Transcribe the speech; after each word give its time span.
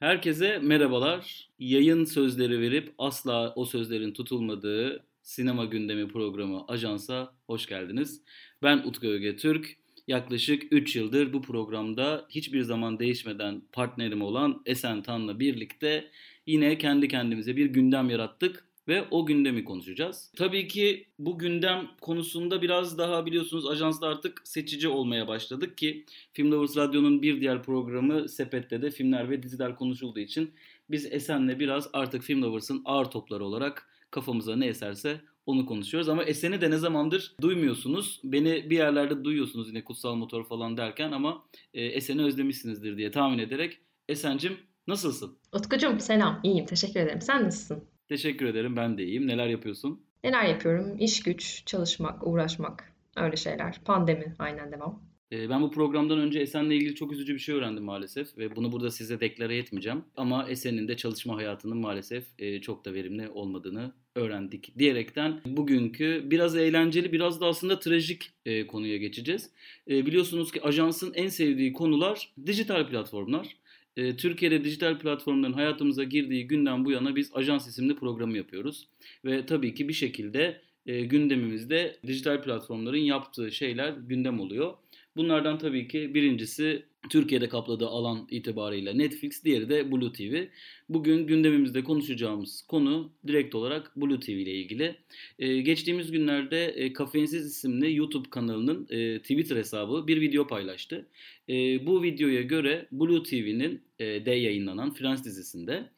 Herkese 0.00 0.58
merhabalar. 0.58 1.48
Yayın 1.58 2.04
sözleri 2.04 2.60
verip 2.60 2.94
asla 2.98 3.52
o 3.56 3.64
sözlerin 3.64 4.12
tutulmadığı 4.12 5.04
sinema 5.22 5.64
gündemi 5.64 6.08
programı 6.08 6.64
Ajans'a 6.68 7.34
hoş 7.46 7.66
geldiniz. 7.66 8.22
Ben 8.62 8.78
Utku 8.78 9.06
Öge 9.06 9.36
Türk. 9.36 9.76
Yaklaşık 10.08 10.72
3 10.72 10.96
yıldır 10.96 11.32
bu 11.32 11.42
programda 11.42 12.26
hiçbir 12.28 12.62
zaman 12.62 12.98
değişmeden 12.98 13.62
partnerim 13.72 14.22
olan 14.22 14.62
Esen 14.66 15.02
Tan'la 15.02 15.40
birlikte 15.40 16.10
yine 16.46 16.78
kendi 16.78 17.08
kendimize 17.08 17.56
bir 17.56 17.66
gündem 17.66 18.10
yarattık 18.10 18.64
ve 18.90 19.04
o 19.10 19.26
gündemi 19.26 19.64
konuşacağız. 19.64 20.32
Tabii 20.36 20.68
ki 20.68 21.06
bu 21.18 21.38
gündem 21.38 21.88
konusunda 22.00 22.62
biraz 22.62 22.98
daha 22.98 23.26
biliyorsunuz 23.26 23.66
ajansda 23.66 24.08
artık 24.08 24.40
seçici 24.44 24.88
olmaya 24.88 25.28
başladık 25.28 25.78
ki 25.78 26.04
Film 26.32 26.52
Lovers 26.52 26.76
Radyo'nun 26.76 27.22
bir 27.22 27.40
diğer 27.40 27.62
programı 27.62 28.28
Sepet'te 28.28 28.82
de 28.82 28.90
filmler 28.90 29.30
ve 29.30 29.42
diziler 29.42 29.76
konuşulduğu 29.76 30.20
için 30.20 30.50
biz 30.90 31.06
Esen'le 31.12 31.58
biraz 31.58 31.90
artık 31.92 32.22
Film 32.22 32.42
Lovers'ın 32.42 32.82
ağır 32.84 33.04
topları 33.04 33.44
olarak 33.44 33.88
kafamıza 34.10 34.56
ne 34.56 34.66
eserse 34.66 35.20
onu 35.46 35.66
konuşuyoruz. 35.66 36.08
Ama 36.08 36.24
Esen'i 36.24 36.60
de 36.60 36.70
ne 36.70 36.76
zamandır 36.76 37.34
duymuyorsunuz. 37.40 38.20
Beni 38.24 38.70
bir 38.70 38.76
yerlerde 38.76 39.24
duyuyorsunuz 39.24 39.68
yine 39.68 39.84
kutsal 39.84 40.14
motor 40.14 40.44
falan 40.44 40.76
derken 40.76 41.12
ama 41.12 41.44
e, 41.74 41.84
Esen'i 41.84 42.24
özlemişsinizdir 42.24 42.96
diye 42.96 43.10
tahmin 43.10 43.38
ederek. 43.38 43.78
Esen'cim 44.08 44.56
nasılsın? 44.86 45.38
Utkucuğum 45.52 46.00
selam. 46.00 46.40
İyiyim. 46.42 46.66
Teşekkür 46.66 47.00
ederim. 47.00 47.20
Sen 47.20 47.44
nasılsın? 47.44 47.89
Teşekkür 48.10 48.46
ederim. 48.46 48.76
Ben 48.76 48.98
de 48.98 49.04
iyiyim. 49.04 49.26
Neler 49.26 49.46
yapıyorsun? 49.46 50.00
Neler 50.24 50.44
yapıyorum? 50.44 50.96
İş 50.98 51.22
güç, 51.22 51.62
çalışmak, 51.66 52.26
uğraşmak. 52.26 52.92
Öyle 53.16 53.36
şeyler. 53.36 53.80
Pandemi 53.84 54.34
aynen 54.38 54.72
devam. 54.72 55.02
Ee, 55.32 55.50
ben 55.50 55.62
bu 55.62 55.70
programdan 55.70 56.18
önce 56.18 56.40
Esen'le 56.40 56.70
ilgili 56.70 56.94
çok 56.94 57.12
üzücü 57.12 57.34
bir 57.34 57.38
şey 57.38 57.54
öğrendim 57.54 57.84
maalesef 57.84 58.38
ve 58.38 58.56
bunu 58.56 58.72
burada 58.72 58.90
size 58.90 59.20
deklare 59.20 59.56
etmeyeceğim. 59.56 60.04
Ama 60.16 60.48
Esen'in 60.48 60.88
de 60.88 60.96
çalışma 60.96 61.36
hayatının 61.36 61.78
maalesef 61.78 62.24
e, 62.38 62.60
çok 62.60 62.84
da 62.84 62.94
verimli 62.94 63.28
olmadığını 63.28 63.92
öğrendik 64.14 64.78
diyerekten 64.78 65.40
bugünkü 65.46 66.22
biraz 66.24 66.56
eğlenceli 66.56 67.12
biraz 67.12 67.40
da 67.40 67.46
aslında 67.46 67.78
trajik 67.78 68.32
e, 68.46 68.66
konuya 68.66 68.96
geçeceğiz. 68.96 69.50
E, 69.90 70.06
biliyorsunuz 70.06 70.52
ki 70.52 70.62
ajansın 70.62 71.12
en 71.14 71.28
sevdiği 71.28 71.72
konular 71.72 72.32
dijital 72.46 72.88
platformlar. 72.88 73.59
E, 74.00 74.16
Türkiye'de 74.16 74.64
dijital 74.64 74.98
platformların 74.98 75.52
hayatımıza 75.52 76.04
girdiği 76.04 76.46
günden 76.46 76.84
bu 76.84 76.90
yana 76.90 77.16
biz 77.16 77.30
Ajans 77.34 77.68
isimli 77.68 77.96
programı 77.96 78.36
yapıyoruz. 78.36 78.88
Ve 79.24 79.46
tabii 79.46 79.74
ki 79.74 79.88
bir 79.88 79.92
şekilde 79.92 80.60
e, 80.86 81.00
gündemimizde 81.00 81.96
dijital 82.06 82.42
platformların 82.42 82.96
yaptığı 82.96 83.52
şeyler 83.52 83.92
gündem 83.92 84.40
oluyor. 84.40 84.74
Bunlardan 85.16 85.58
tabii 85.58 85.88
ki 85.88 86.14
birincisi 86.14 86.82
Türkiye'de 87.10 87.48
kapladığı 87.48 87.86
alan 87.86 88.26
itibariyle 88.30 88.98
Netflix, 88.98 89.44
diğeri 89.44 89.68
de 89.68 89.92
Blue 89.92 90.12
TV. 90.12 90.44
Bugün 90.88 91.26
gündemimizde 91.26 91.84
konuşacağımız 91.84 92.62
konu 92.62 93.12
direkt 93.26 93.54
olarak 93.54 93.96
Blue 93.96 94.20
TV 94.20 94.30
ile 94.30 94.54
ilgili. 94.54 94.96
Ee, 95.38 95.60
geçtiğimiz 95.60 96.10
günlerde 96.10 96.66
e, 96.66 96.92
Kafeinsiz 96.92 97.46
isimli 97.46 97.96
YouTube 97.96 98.30
kanalının 98.30 98.86
e, 98.90 99.18
Twitter 99.18 99.56
hesabı 99.56 100.06
bir 100.06 100.20
video 100.20 100.46
paylaştı. 100.46 101.06
E, 101.48 101.86
bu 101.86 102.02
videoya 102.02 102.42
göre 102.42 102.86
Blue 102.92 103.22
TV'nin 103.22 103.82
e, 103.98 104.04
de 104.26 104.30
yayınlanan 104.30 104.94
Frans 104.94 105.24
dizisinde 105.24 105.90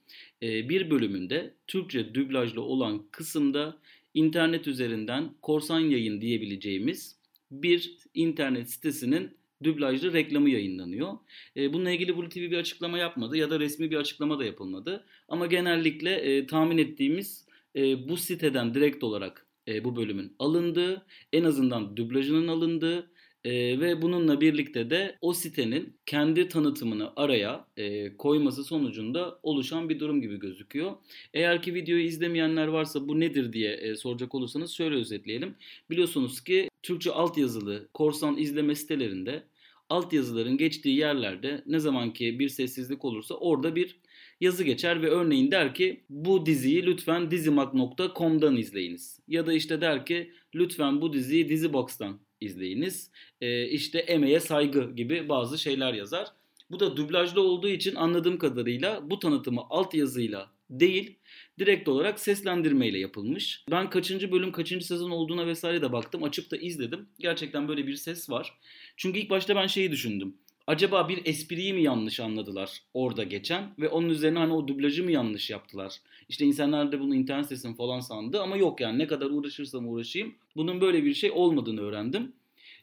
e, 0.43 0.69
bir 0.69 0.91
bölümünde 0.91 1.55
Türkçe 1.67 2.15
dublajlı 2.15 2.63
olan 2.63 3.03
kısımda 3.11 3.77
internet 4.15 4.67
üzerinden 4.67 5.31
korsan 5.43 5.81
yayın 5.81 6.21
diyebileceğimiz 6.21 7.22
bir 7.53 7.99
internet 8.15 8.71
sitesinin 8.71 9.37
dublajlı 9.65 10.13
reklamı 10.13 10.51
yayınlanıyor. 10.51 11.13
E, 11.57 11.73
bununla 11.73 11.91
ilgili 11.91 12.17
Blue 12.17 12.29
TV 12.29 12.37
bir 12.37 12.59
açıklama 12.59 12.99
yapmadı 12.99 13.37
ya 13.37 13.51
da 13.51 13.61
resmi 13.61 13.91
bir 13.91 13.97
açıklama 13.97 14.39
da 14.39 14.45
yapılmadı. 14.45 15.05
Ama 15.29 15.47
genellikle 15.47 16.15
e, 16.15 16.47
tahmin 16.47 16.79
ettiğimiz 16.79 17.47
e, 17.77 18.09
bu 18.09 18.17
siteden 18.17 18.75
direkt 18.75 19.05
olarak 19.05 19.47
e, 19.69 19.85
bu 19.85 19.97
bölümün 19.97 20.37
alındığı, 20.39 21.07
en 21.33 21.45
azından 21.45 21.97
dublajının 21.97 22.49
alındığı 22.49 23.11
e, 23.45 23.81
ve 23.81 24.03
bununla 24.03 24.41
birlikte 24.41 24.91
de 24.91 25.19
o 25.21 25.33
sitenin 25.33 25.97
kendi 26.07 26.49
tanıtımını 26.49 27.13
araya 27.17 27.67
e, 27.77 28.17
koyması 28.17 28.65
sonucunda 28.65 29.39
oluşan 29.43 29.89
bir 29.89 30.01
durum 30.01 30.21
gibi 30.21 30.39
gözüküyor. 30.39 30.93
Eğer 31.35 31.63
ki 31.63 31.75
videoyu 31.75 32.05
izlemeyenler 32.05 32.67
varsa 32.67 33.09
bu 33.09 33.21
nedir 33.21 33.53
diye 33.53 33.73
e, 33.73 33.97
soracak 33.97 34.35
olursanız 34.35 34.71
şöyle 34.71 34.95
özetleyelim. 34.95 35.55
Biliyorsunuz 35.91 36.45
ki 36.45 36.69
Türkçe 36.83 37.11
altyazılı 37.13 37.89
korsan 37.95 38.39
izleme 38.39 38.75
sitelerinde 38.75 39.43
altyazıların 39.89 40.57
geçtiği 40.57 40.97
yerlerde 40.97 41.63
ne 41.67 41.79
zaman 41.79 42.13
ki 42.13 42.39
bir 42.39 42.49
sessizlik 42.49 43.05
olursa 43.05 43.35
orada 43.35 43.77
bir 43.77 43.97
yazı 44.41 44.65
geçer 44.65 45.03
ve 45.03 45.09
örneğin 45.09 45.51
der 45.51 45.75
ki 45.75 46.01
bu 46.11 46.47
diziyi 46.47 46.87
lütfen 46.87 47.31
dizimak.com'dan 47.31 48.57
izleyiniz. 48.57 49.21
Ya 49.29 49.47
da 49.47 49.53
işte 49.53 49.81
der 49.81 50.07
ki 50.07 50.33
lütfen 50.55 51.01
bu 51.01 51.13
diziyi 51.13 51.49
Dizibox'tan 51.49 52.21
izleyiniz. 52.43 53.11
E, 53.41 53.69
işte 53.69 53.99
emeğe 53.99 54.41
saygı 54.41 54.93
gibi 54.97 55.29
bazı 55.29 55.59
şeyler 55.59 55.95
yazar. 55.95 56.29
Bu 56.71 56.81
da 56.81 56.97
dublajlı 56.97 57.41
olduğu 57.41 57.69
için 57.69 57.95
anladığım 57.95 58.39
kadarıyla 58.39 59.11
bu 59.11 59.19
tanıtımı 59.19 59.61
altyazıyla 59.71 60.51
değil 60.71 61.19
direkt 61.59 61.89
olarak 61.89 62.21
seslendirmeyle 62.21 62.99
yapılmış. 62.99 63.65
Ben 63.71 63.91
kaçıncı 63.91 64.33
bölüm 64.33 64.53
kaçıncı 64.53 64.87
sezon 64.87 65.11
olduğuna 65.11 65.47
vesaire 65.47 65.83
de 65.83 65.93
baktım. 65.93 66.25
Açıp 66.25 66.51
da 66.51 66.57
izledim. 66.57 67.09
Gerçekten 67.19 67.69
böyle 67.69 67.87
bir 67.87 67.97
ses 67.97 68.31
var. 68.31 68.59
Çünkü 68.97 69.19
ilk 69.19 69.31
başta 69.31 69.57
ben 69.57 69.67
şeyi 69.67 69.91
düşündüm. 69.91 70.37
Acaba 70.67 71.09
bir 71.09 71.27
espriyi 71.27 71.75
mi 71.75 71.83
yanlış 71.83 72.21
anladılar 72.21 72.83
orada 72.95 73.23
geçen 73.23 73.75
ve 73.79 73.89
onun 73.89 74.09
üzerine 74.09 74.39
hani 74.39 74.53
o 74.53 74.69
dublajı 74.69 75.05
mı 75.05 75.11
yanlış 75.11 75.51
yaptılar? 75.51 75.95
İşte 76.29 76.45
insanlar 76.45 76.93
da 76.93 77.01
bunu 77.01 77.15
internet 77.15 77.45
sitesini 77.45 77.77
falan 77.77 78.01
sandı 78.01 78.43
ama 78.43 78.57
yok 78.57 78.81
yani 78.81 78.99
ne 78.99 79.07
kadar 79.07 79.27
uğraşırsam 79.31 79.89
uğraşayım 79.89 80.35
bunun 80.57 80.81
böyle 80.81 81.05
bir 81.05 81.15
şey 81.15 81.31
olmadığını 81.31 81.81
öğrendim. 81.81 82.33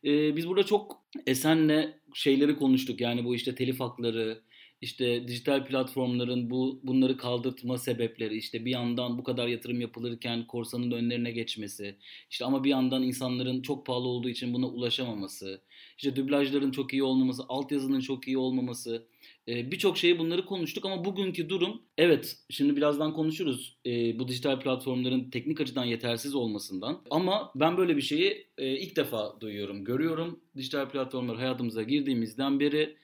Ee, 0.06 0.35
biz 0.35 0.47
burada 0.47 0.63
çok 0.63 1.01
Esen'le 1.28 1.94
şeyleri 2.13 2.56
konuştuk 2.57 3.01
yani 3.01 3.25
bu 3.25 3.35
işte 3.35 3.56
telif 3.56 3.79
hakları, 3.79 4.41
işte 4.81 5.28
dijital 5.28 5.66
platformların 5.66 6.50
bu 6.50 6.79
bunları 6.84 7.17
kaldırtma 7.17 7.78
sebepleri 7.78 8.38
işte 8.38 8.66
bir 8.66 8.72
yandan 8.72 9.17
bu 9.17 9.23
kadar 9.23 9.47
yatırım 9.47 9.81
yapılırken 9.81 10.47
korsanın 10.47 10.91
önlerine 10.91 11.31
geçmesi 11.31 11.95
işte 12.29 12.45
ama 12.45 12.63
bir 12.63 12.69
yandan 12.69 13.03
insanların 13.03 13.62
çok 13.62 13.85
pahalı 13.85 14.07
olduğu 14.07 14.29
için 14.29 14.53
buna 14.53 14.68
ulaşamaması 14.68 15.62
işte 15.97 16.16
dublajların 16.16 16.72
çok 16.72 16.94
iyi 16.94 17.03
olmaması 17.03 17.44
altyazının 17.47 18.00
çok 18.00 18.28
iyi 18.28 18.38
olmaması 18.38 19.07
e, 19.47 19.72
birçok 19.72 19.97
şeyi 19.97 20.19
bunları 20.19 20.45
konuştuk 20.45 20.85
ama 20.85 21.06
bugünkü 21.06 21.50
durum 21.50 21.81
evet 21.97 22.38
şimdi 22.50 22.75
birazdan 22.75 23.13
konuşuruz 23.13 23.78
e, 23.85 24.19
bu 24.19 24.28
dijital 24.28 24.59
platformların 24.59 25.29
teknik 25.29 25.62
açıdan 25.62 25.85
yetersiz 25.85 26.35
olmasından 26.35 27.01
ama 27.09 27.51
ben 27.56 27.78
böyle 27.78 27.97
bir 27.97 28.01
şeyi 28.01 28.47
e, 28.57 28.78
ilk 28.78 28.95
defa 28.95 29.38
duyuyorum 29.41 29.85
görüyorum. 29.85 30.39
Dijital 30.57 30.89
platformlar 30.89 31.38
hayatımıza 31.38 31.84
girdiğimizden 31.84 32.59
beri 32.59 32.95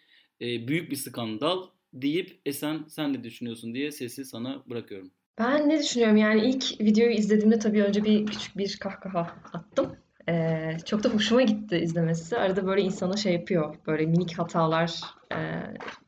e, 0.42 0.68
büyük 0.68 0.92
bir 0.92 0.96
skandal 0.96 1.64
deyip 1.94 2.42
Esen 2.46 2.86
sen 2.88 3.14
ne 3.14 3.24
düşünüyorsun 3.24 3.74
diye 3.74 3.92
sesi 3.92 4.26
sana 4.26 4.64
bırakıyorum. 4.70 5.12
Ben 5.40 5.70
ne 5.70 5.80
düşünüyorum? 5.80 6.18
Yani 6.18 6.50
ilk 6.50 6.82
videoyu 6.82 7.12
izlediğimde 7.12 7.60
tabii 7.60 7.84
önce 7.84 8.04
bir 8.04 8.26
küçük 8.26 8.58
bir 8.58 8.78
kahkaha 8.80 9.28
attım. 9.54 9.96
Ee, 10.30 10.78
çok 10.86 11.04
da 11.04 11.10
hoşuma 11.10 11.42
gitti 11.42 11.78
izlemesi. 11.78 12.38
Arada 12.38 12.68
böyle 12.68 12.82
insana 12.82 13.18
şey 13.18 13.34
yapıyor. 13.34 13.76
Böyle 13.88 14.06
minik 14.06 14.40
hatalar 14.40 15.02
e, 15.32 15.38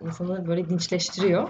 insanı 0.05 0.47
böyle 0.47 0.69
dinçleştiriyor. 0.69 1.49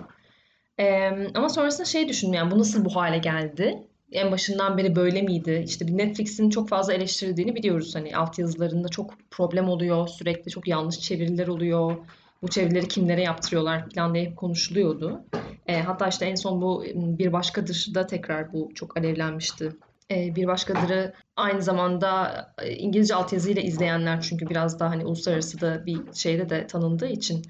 Ee, 0.79 1.11
ama 1.35 1.49
sonrasında 1.49 1.85
şey 1.85 2.09
düşündüm 2.09 2.33
yani 2.33 2.51
bu 2.51 2.59
nasıl 2.59 2.85
bu 2.85 2.95
hale 2.95 3.17
geldi? 3.17 3.87
En 4.11 4.31
başından 4.31 4.77
beri 4.77 4.95
böyle 4.95 5.21
miydi? 5.21 5.63
İşte 5.67 5.97
Netflix'in 5.97 6.49
çok 6.49 6.69
fazla 6.69 6.93
eleştirildiğini 6.93 7.55
biliyoruz. 7.55 7.95
Hani 7.95 8.17
altyazılarında 8.17 8.89
çok 8.89 9.13
problem 9.31 9.69
oluyor. 9.69 10.07
Sürekli 10.07 10.51
çok 10.51 10.67
yanlış 10.67 10.99
çeviriler 10.99 11.47
oluyor 11.47 11.97
bu 12.41 12.47
çevirileri 12.47 12.87
kimlere 12.87 13.21
yaptırıyorlar 13.21 13.89
falan 13.95 14.13
diye 14.13 14.25
hep 14.25 14.37
konuşuluyordu. 14.37 15.21
E, 15.67 15.81
hatta 15.81 16.07
işte 16.07 16.25
en 16.25 16.35
son 16.35 16.61
bu 16.61 16.83
Bir 16.95 17.33
Başkadır 17.33 17.87
da 17.93 18.07
tekrar 18.07 18.53
bu 18.53 18.71
çok 18.75 18.97
alevlenmişti. 18.97 19.73
E, 20.11 20.35
bir 20.35 20.47
Başkadır'ı 20.47 21.13
aynı 21.35 21.61
zamanda 21.61 22.31
e, 22.61 22.75
İngilizce 22.75 23.15
altyazıyla 23.15 23.61
izleyenler 23.61 24.21
çünkü 24.21 24.49
biraz 24.49 24.79
daha 24.79 24.89
hani 24.89 25.05
uluslararası 25.05 25.61
da 25.61 25.85
bir 25.85 25.99
şeyde 26.13 26.49
de 26.49 26.67
tanındığı 26.67 27.07
için 27.07 27.45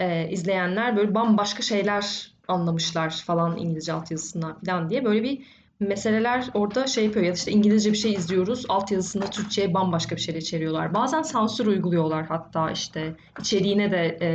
e, 0.00 0.28
izleyenler 0.30 0.96
böyle 0.96 1.14
bambaşka 1.14 1.62
şeyler 1.62 2.32
anlamışlar 2.48 3.10
falan 3.26 3.56
İngilizce 3.56 3.92
altyazısından 3.92 4.60
falan 4.60 4.90
diye 4.90 5.04
böyle 5.04 5.22
bir 5.22 5.42
meseleler 5.80 6.50
orada 6.54 6.86
şey 6.86 7.04
yapıyor 7.04 7.26
ya 7.26 7.32
işte 7.32 7.52
İngilizce 7.52 7.92
bir 7.92 7.96
şey 7.96 8.12
izliyoruz 8.12 8.64
altyazısında 8.68 9.26
Türkçe'ye 9.26 9.74
bambaşka 9.74 10.16
bir 10.16 10.20
şeyler 10.20 10.40
çeviriyorlar. 10.40 10.94
Bazen 10.94 11.22
sansür 11.22 11.66
uyguluyorlar 11.66 12.26
hatta 12.26 12.70
işte 12.70 13.14
içeriğine 13.40 13.90
de 13.90 14.18
e, 14.20 14.28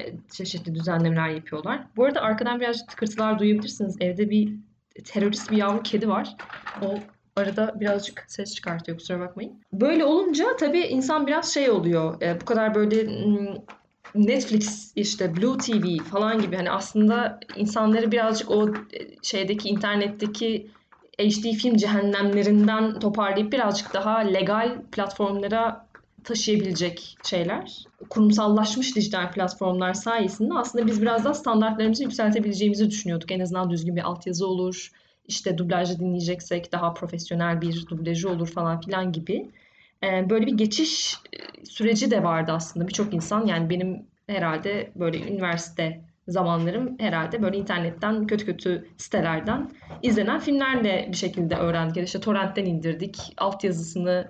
e, 0.00 0.12
çeşitli 0.30 0.74
düzenlemeler 0.74 1.28
yapıyorlar. 1.28 1.86
Bu 1.96 2.04
arada 2.04 2.20
arkadan 2.20 2.60
birazcık 2.60 2.88
tıkırtılar 2.88 3.38
duyabilirsiniz. 3.38 3.96
Evde 4.00 4.30
bir 4.30 4.52
terörist 5.04 5.50
bir 5.50 5.56
yavru 5.56 5.82
kedi 5.82 6.08
var. 6.08 6.36
O 6.82 6.94
arada 7.36 7.80
birazcık 7.80 8.24
ses 8.28 8.54
çıkartıyor 8.54 8.98
kusura 8.98 9.20
bakmayın. 9.20 9.60
Böyle 9.72 10.04
olunca 10.04 10.56
tabii 10.56 10.80
insan 10.80 11.26
biraz 11.26 11.54
şey 11.54 11.70
oluyor. 11.70 12.22
E, 12.22 12.40
bu 12.40 12.44
kadar 12.44 12.74
böyle 12.74 13.06
Netflix 14.14 14.92
işte 14.96 15.36
Blue 15.36 15.58
TV 15.58 16.04
falan 16.10 16.42
gibi 16.42 16.56
hani 16.56 16.70
aslında 16.70 17.40
insanları 17.56 18.12
birazcık 18.12 18.50
o 18.50 18.68
e, 18.68 18.72
şeydeki 19.22 19.68
internetteki 19.68 20.70
HD 21.18 21.52
film 21.52 21.76
cehennemlerinden 21.76 22.98
toparlayıp 22.98 23.52
birazcık 23.52 23.94
daha 23.94 24.18
legal 24.18 24.82
platformlara 24.92 25.88
taşıyabilecek 26.24 27.18
şeyler. 27.24 27.84
Kurumsallaşmış 28.10 28.96
dijital 28.96 29.32
platformlar 29.32 29.94
sayesinde 29.94 30.54
aslında 30.54 30.86
biz 30.86 31.02
biraz 31.02 31.24
daha 31.24 31.34
standartlarımızı 31.34 32.02
yükseltebileceğimizi 32.02 32.90
düşünüyorduk. 32.90 33.32
En 33.32 33.40
azından 33.40 33.70
düzgün 33.70 33.96
bir 33.96 34.02
altyazı 34.02 34.46
olur, 34.46 34.90
işte 35.28 35.58
dublajı 35.58 35.98
dinleyeceksek 35.98 36.72
daha 36.72 36.94
profesyonel 36.94 37.60
bir 37.60 37.86
dublajı 37.88 38.30
olur 38.30 38.48
falan 38.48 38.80
filan 38.80 39.12
gibi. 39.12 39.50
Ee, 40.04 40.30
böyle 40.30 40.46
bir 40.46 40.54
geçiş 40.54 41.14
e, 41.14 41.64
süreci 41.64 42.10
de 42.10 42.22
vardı 42.22 42.52
aslında 42.52 42.88
birçok 42.88 43.14
insan. 43.14 43.46
Yani 43.46 43.70
benim 43.70 44.06
herhalde 44.26 44.92
böyle 44.96 45.18
üniversite 45.18 46.00
zamanlarım 46.28 46.96
herhalde 46.98 47.42
böyle 47.42 47.56
internetten 47.56 48.26
kötü 48.26 48.46
kötü 48.46 48.88
sitelerden 48.96 49.70
izlenen 50.02 50.40
filmlerle 50.40 51.08
bir 51.12 51.16
şekilde 51.16 51.56
öğrendik. 51.56 51.96
Ya 51.96 52.02
işte 52.02 52.20
torrentten 52.20 52.64
indirdik. 52.64 53.34
Altyazısını 53.36 54.28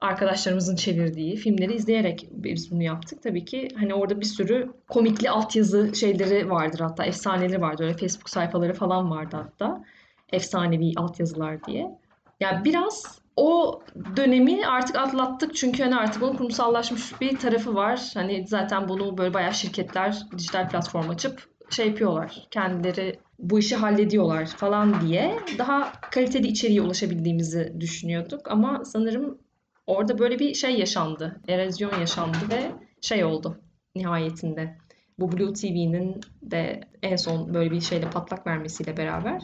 arkadaşlarımızın 0.00 0.76
çevirdiği 0.76 1.36
filmleri 1.36 1.74
izleyerek 1.74 2.28
biz 2.30 2.70
bunu 2.70 2.82
yaptık. 2.82 3.22
Tabii 3.22 3.44
ki 3.44 3.68
hani 3.78 3.94
orada 3.94 4.20
bir 4.20 4.26
sürü 4.26 4.72
komikli 4.88 5.30
altyazı 5.30 5.94
şeyleri 5.94 6.50
vardır 6.50 6.80
hatta 6.80 7.04
efsaneleri 7.04 7.60
vardır. 7.60 7.84
Öyle 7.84 7.96
Facebook 7.96 8.30
sayfaları 8.30 8.74
falan 8.74 9.10
vardı 9.10 9.36
hatta. 9.36 9.84
Efsanevi 10.32 10.92
altyazılar 10.96 11.64
diye. 11.64 11.98
Yani 12.40 12.64
biraz 12.64 13.21
o 13.36 13.80
dönemi 14.16 14.66
artık 14.66 14.96
atlattık 14.96 15.54
çünkü 15.54 15.82
hani 15.82 15.96
artık 15.96 16.22
bunun 16.22 16.36
kurumsallaşmış 16.36 17.20
bir 17.20 17.38
tarafı 17.38 17.74
var. 17.74 18.10
Hani 18.14 18.46
zaten 18.46 18.88
bunu 18.88 19.18
böyle 19.18 19.34
bayağı 19.34 19.54
şirketler 19.54 20.22
dijital 20.38 20.68
platform 20.68 21.10
açıp 21.10 21.48
şey 21.70 21.86
yapıyorlar. 21.86 22.46
Kendileri 22.50 23.18
bu 23.38 23.58
işi 23.58 23.76
hallediyorlar 23.76 24.46
falan 24.46 25.00
diye 25.00 25.38
daha 25.58 25.92
kaliteli 26.10 26.46
içeriğe 26.46 26.82
ulaşabildiğimizi 26.82 27.76
düşünüyorduk. 27.80 28.50
Ama 28.50 28.84
sanırım 28.84 29.38
orada 29.86 30.18
böyle 30.18 30.38
bir 30.38 30.54
şey 30.54 30.78
yaşandı. 30.78 31.40
Erozyon 31.48 32.00
yaşandı 32.00 32.38
ve 32.50 32.72
şey 33.00 33.24
oldu 33.24 33.60
nihayetinde. 33.94 34.76
Bu 35.18 35.32
Blue 35.32 35.52
TV'nin 35.52 36.20
de 36.42 36.80
en 37.02 37.16
son 37.16 37.54
böyle 37.54 37.70
bir 37.70 37.80
şeyle 37.80 38.10
patlak 38.10 38.46
vermesiyle 38.46 38.96
beraber 38.96 39.42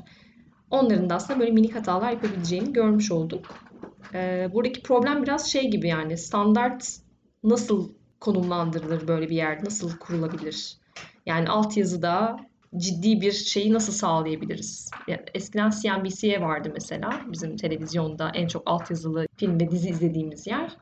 onların 0.70 1.11
da 1.11 1.14
aslında 1.14 1.40
böyle 1.40 1.50
minik 1.50 1.75
hatalar 1.75 2.12
yapabileceğini 2.12 2.73
görmüş 2.73 3.12
olduk. 3.12 3.68
Ee, 4.15 4.49
buradaki 4.53 4.83
problem 4.83 5.23
biraz 5.23 5.53
şey 5.53 5.71
gibi 5.71 5.89
yani 5.89 6.19
standart 6.19 6.99
nasıl 7.45 7.93
konumlandırılır 8.21 9.09
böyle 9.09 9.29
bir 9.29 9.37
yer, 9.37 9.65
nasıl 9.65 9.99
kurulabilir? 9.99 10.77
Yani 11.27 11.49
altyazıda 11.49 12.37
ciddi 12.77 13.21
bir 13.21 13.33
şeyi 13.33 13.73
nasıl 13.73 13.93
sağlayabiliriz? 13.93 14.91
Yani 15.09 15.23
eskiden 15.35 15.71
CNBC'ye 15.71 16.41
vardı 16.41 16.71
mesela 16.73 17.21
bizim 17.33 17.57
televizyonda 17.57 18.31
en 18.35 18.47
çok 18.47 18.63
altyazılı 18.67 19.27
film 19.37 19.61
ve 19.61 19.71
dizi 19.71 19.89
izlediğimiz 19.89 20.47
yer. 20.47 20.77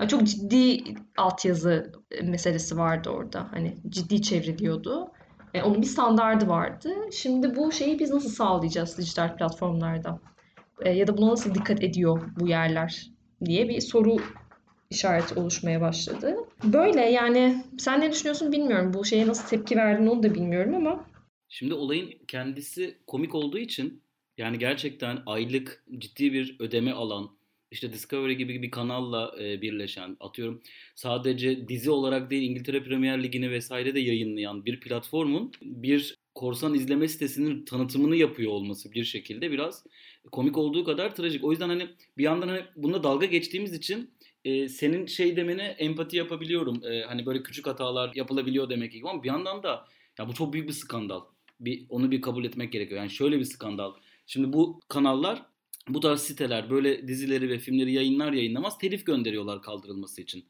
Yani 0.00 0.08
çok 0.08 0.24
ciddi 0.24 0.84
altyazı 1.16 1.92
meselesi 2.22 2.76
vardı 2.76 3.10
orada. 3.10 3.48
Hani 3.50 3.76
ciddi 3.88 4.22
çevriliyordu. 4.22 5.10
E, 5.54 5.62
onun 5.62 5.82
bir 5.82 5.86
standardı 5.86 6.48
vardı. 6.48 6.88
Şimdi 7.12 7.56
bu 7.56 7.72
şeyi 7.72 7.98
biz 7.98 8.10
nasıl 8.10 8.30
sağlayacağız 8.30 8.98
dijital 8.98 9.36
platformlarda? 9.36 10.18
E, 10.84 10.90
ya 10.90 11.06
da 11.06 11.18
buna 11.18 11.30
nasıl 11.30 11.54
dikkat 11.54 11.82
ediyor 11.82 12.22
bu 12.40 12.48
yerler 12.48 13.10
diye 13.44 13.68
bir 13.68 13.80
soru 13.80 14.16
işareti 14.90 15.40
oluşmaya 15.40 15.80
başladı. 15.80 16.36
Böyle 16.64 17.00
yani 17.00 17.64
sen 17.78 18.00
ne 18.00 18.12
düşünüyorsun 18.12 18.52
bilmiyorum. 18.52 18.94
Bu 18.94 19.04
şeye 19.04 19.26
nasıl 19.26 19.48
tepki 19.48 19.76
verdin 19.76 20.06
onu 20.06 20.22
da 20.22 20.34
bilmiyorum 20.34 20.74
ama. 20.74 21.06
Şimdi 21.48 21.74
olayın 21.74 22.10
kendisi 22.28 22.98
komik 23.06 23.34
olduğu 23.34 23.58
için 23.58 24.02
yani 24.38 24.58
gerçekten 24.58 25.18
aylık 25.26 25.84
ciddi 25.98 26.32
bir 26.32 26.56
ödeme 26.58 26.92
alan 26.92 27.36
işte 27.70 27.92
Discovery 27.92 28.32
gibi 28.32 28.62
bir 28.62 28.70
kanalla 28.70 29.34
e, 29.40 29.62
birleşen 29.62 30.16
atıyorum 30.20 30.62
sadece 30.94 31.68
dizi 31.68 31.90
olarak 31.90 32.30
değil 32.30 32.50
İngiltere 32.50 32.84
Premier 32.84 33.22
Ligi'ni 33.22 33.50
vesaire 33.50 33.94
de 33.94 34.00
yayınlayan 34.00 34.64
bir 34.64 34.80
platformun 34.80 35.52
bir 35.62 36.16
korsan 36.36 36.74
izleme 36.74 37.08
sitesinin 37.08 37.64
tanıtımını 37.64 38.16
yapıyor 38.16 38.52
olması 38.52 38.92
bir 38.92 39.04
şekilde 39.04 39.50
biraz 39.50 39.84
komik 40.32 40.58
olduğu 40.58 40.84
kadar 40.84 41.14
trajik. 41.14 41.44
O 41.44 41.50
yüzden 41.50 41.68
hani 41.68 41.88
bir 42.18 42.22
yandan 42.22 42.48
hani 42.48 42.64
bunda 42.76 43.02
dalga 43.02 43.26
geçtiğimiz 43.26 43.72
için 43.72 44.10
e, 44.44 44.68
senin 44.68 45.06
şey 45.06 45.36
demene 45.36 45.62
empati 45.62 46.16
yapabiliyorum. 46.16 46.84
E, 46.84 47.02
hani 47.02 47.26
böyle 47.26 47.42
küçük 47.42 47.66
hatalar 47.66 48.14
yapılabiliyor 48.14 48.70
demek 48.70 48.92
gibi 48.92 49.08
ama 49.08 49.22
bir 49.22 49.28
yandan 49.28 49.62
da 49.62 49.88
ya 50.18 50.28
bu 50.28 50.34
çok 50.34 50.52
büyük 50.52 50.68
bir 50.68 50.72
skandal. 50.72 51.20
Bir 51.60 51.86
onu 51.88 52.10
bir 52.10 52.20
kabul 52.20 52.44
etmek 52.44 52.72
gerekiyor. 52.72 53.00
Yani 53.00 53.10
şöyle 53.10 53.38
bir 53.38 53.44
skandal. 53.44 53.92
Şimdi 54.26 54.52
bu 54.52 54.80
kanallar 54.88 55.42
bu 55.88 56.00
tarz 56.00 56.20
siteler 56.20 56.70
böyle 56.70 57.08
dizileri 57.08 57.48
ve 57.48 57.58
filmleri 57.58 57.92
yayınlar 57.92 58.32
yayınlamaz 58.32 58.78
telif 58.78 59.06
gönderiyorlar 59.06 59.62
kaldırılması 59.62 60.22
için. 60.22 60.44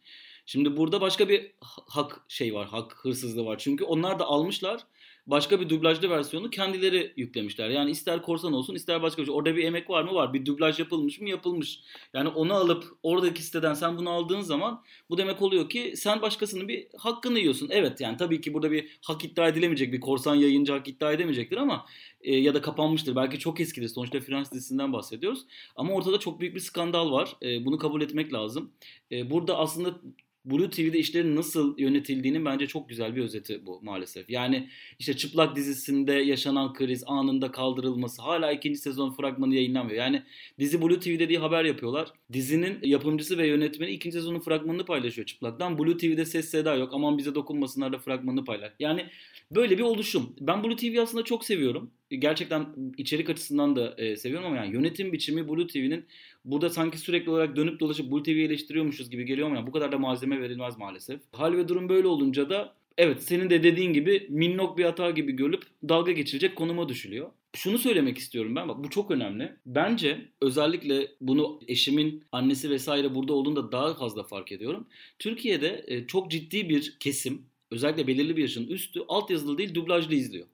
Şimdi 0.47 0.77
burada 0.77 1.01
başka 1.01 1.29
bir 1.29 1.53
hak 1.87 2.21
şey 2.29 2.55
var, 2.55 2.69
hak 2.69 2.97
hırsızlığı 2.97 3.45
var. 3.45 3.59
Çünkü 3.59 3.85
onlar 3.85 4.19
da 4.19 4.25
almışlar 4.25 4.81
başka 5.27 5.61
bir 5.61 5.69
dublajlı 5.69 6.11
versiyonu 6.11 6.51
kendileri 6.51 7.13
yüklemişler. 7.17 7.69
Yani 7.69 7.91
ister 7.91 8.23
korsan 8.23 8.53
olsun 8.53 8.75
ister 8.75 9.03
başka 9.03 9.23
bir 9.23 9.27
şey. 9.27 9.35
Orada 9.35 9.57
bir 9.57 9.65
emek 9.65 9.91
var 9.91 10.03
mı? 10.03 10.15
Var. 10.15 10.33
Bir 10.33 10.47
dublaj 10.47 10.79
yapılmış 10.79 11.21
mı? 11.21 11.29
Yapılmış. 11.29 11.81
Yani 12.15 12.29
onu 12.29 12.55
alıp 12.55 12.85
oradaki 13.03 13.43
siteden 13.43 13.75
sen 13.75 13.99
bunu 13.99 14.11
aldığın 14.11 14.41
zaman 14.41 14.83
bu 15.11 15.19
demek 15.19 15.43
oluyor 15.43 15.69
ki 15.69 15.93
sen 15.97 16.23
başkasının 16.23 16.69
bir 16.69 16.87
hakkını 16.99 17.39
yiyorsun. 17.39 17.69
Evet 17.73 18.01
yani 18.01 18.17
tabii 18.17 18.41
ki 18.41 18.55
burada 18.55 18.71
bir 18.71 18.99
hak 19.03 19.25
iddia 19.25 19.49
edilemeyecek. 19.49 19.93
Bir 19.93 20.01
korsan 20.01 20.35
yayıncı 20.35 20.73
hak 20.73 20.89
iddia 20.89 21.13
edemeyecektir 21.13 21.57
ama 21.57 21.87
e, 22.21 22.37
ya 22.37 22.55
da 22.55 22.61
kapanmıştır. 22.61 23.17
Belki 23.17 23.39
çok 23.39 23.61
eskidir. 23.61 23.89
Sonuçta 23.89 24.21
Frans 24.21 24.53
dizisinden 24.53 24.93
bahsediyoruz. 24.93 25.47
Ama 25.77 25.95
ortada 25.95 26.19
çok 26.19 26.41
büyük 26.41 26.55
bir 26.55 26.61
skandal 26.61 27.13
var. 27.13 27.37
E, 27.43 27.65
bunu 27.65 27.79
kabul 27.79 28.03
etmek 28.03 28.33
lazım. 28.33 28.71
E, 29.13 29.31
burada 29.31 29.59
aslında 29.59 30.01
Blue 30.47 30.71
TV'de 30.71 30.99
işlerin 30.99 31.37
nasıl 31.37 31.79
yönetildiğinin 31.79 32.45
bence 32.45 32.67
çok 32.67 32.89
güzel 32.89 33.17
bir 33.17 33.23
özeti 33.23 33.67
bu 33.67 33.81
maalesef. 33.83 34.31
Yani 34.31 34.69
işte 34.99 35.17
Çıplak 35.17 35.57
dizisinde 35.57 36.13
yaşanan 36.13 36.73
kriz 36.73 37.05
anında 37.07 37.51
kaldırılması 37.51 38.23
hala 38.23 38.53
ikinci 38.53 38.79
sezon 38.79 39.13
fragmanı 39.13 39.55
yayınlanmıyor. 39.55 39.99
Yani 39.99 40.23
dizi 40.59 40.83
Blue 40.83 41.01
TV'de 41.01 41.29
diye 41.29 41.39
haber 41.39 41.65
yapıyorlar. 41.65 42.09
Dizinin 42.33 42.79
yapımcısı 42.83 43.39
ve 43.39 43.47
yönetmeni 43.47 43.91
ikinci 43.91 44.17
sezonun 44.17 44.41
fragmanını 44.41 44.85
paylaşıyor 44.85 45.27
Çıplak'tan. 45.27 45.79
Blue 45.79 45.97
TV'de 45.97 46.25
ses 46.25 46.49
seda 46.49 46.75
yok 46.75 46.91
aman 46.95 47.19
bize 47.19 47.35
dokunmasınlar 47.35 47.93
da 47.93 47.99
fragmanını 47.99 48.45
paylaş. 48.45 48.73
Yani 48.79 49.07
böyle 49.51 49.79
bir 49.79 49.83
oluşum. 49.83 50.37
Ben 50.41 50.65
Blue 50.65 50.77
TV 50.77 51.01
aslında 51.01 51.25
çok 51.25 51.45
seviyorum. 51.45 51.91
Gerçekten 52.11 52.67
içerik 52.97 53.31
açısından 53.31 53.77
da 53.77 53.95
e, 53.99 54.17
seviyorum 54.17 54.47
ama 54.47 54.57
yani 54.57 54.75
yönetim 54.75 55.13
biçimi 55.13 55.49
Blue 55.49 55.67
TV'nin 55.67 56.07
burada 56.47 56.71
sanki 56.71 56.99
sürekli 56.99 57.31
olarak 57.31 57.57
dönüp 57.57 57.81
dolaşıp 57.81 58.13
Blue 58.13 58.23
TV'yi 58.23 58.47
eleştiriyormuşuz 58.47 59.11
gibi 59.11 59.25
geliyor 59.25 59.47
ama 59.47 59.57
yani 59.57 59.67
bu 59.67 59.73
kadar 59.73 59.93
da 59.93 59.99
malzeme 59.99 60.41
verilmez 60.41 60.79
maalesef. 60.79 61.21
Hal 61.33 61.53
ve 61.53 61.69
durum 61.69 61.89
böyle 61.89 62.07
olunca 62.07 62.51
da 62.51 62.75
evet 62.99 63.23
senin 63.23 63.51
de 63.51 63.63
dediğin 63.63 63.93
gibi 63.93 64.27
minnok 64.31 64.79
bir 64.79 64.85
hata 64.85 65.11
gibi 65.11 65.33
görülüp 65.33 65.63
dalga 65.89 66.13
geçilecek 66.13 66.57
konuma 66.57 66.89
düşülüyor. 66.89 67.31
Şunu 67.57 67.79
söylemek 67.79 68.19
istiyorum 68.19 68.57
ben 68.57 68.69
bak 68.69 68.85
bu 68.85 68.91
çok 68.91 69.11
önemli. 69.11 69.57
Bence 69.67 70.29
özellikle 70.41 71.09
bunu 71.21 71.61
eşimin 71.69 72.25
annesi 72.33 72.71
vesaire 72.71 73.15
burada 73.15 73.33
olduğunda 73.33 73.73
daha 73.73 73.95
fazla 73.95 74.23
fark 74.23 74.53
ediyorum. 74.53 74.87
Türkiye'de 75.19 75.85
e, 75.87 76.07
çok 76.07 76.31
ciddi 76.31 76.69
bir 76.69 76.97
kesim 77.01 77.43
özellikle 77.71 78.07
belirli 78.07 78.37
bir 78.37 78.43
yaşın 78.43 78.67
üstü 78.67 79.01
altyazılı 79.09 79.59
değil 79.59 79.75
dublajlı 79.75 80.15
izliyor. 80.15 80.47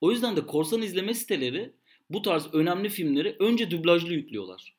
O 0.00 0.10
yüzden 0.10 0.36
de 0.36 0.46
korsan 0.46 0.82
izleme 0.82 1.14
siteleri 1.14 1.72
bu 2.10 2.22
tarz 2.22 2.54
önemli 2.54 2.88
filmleri 2.88 3.36
önce 3.38 3.70
dublajlı 3.70 4.14
yüklüyorlar. 4.14 4.75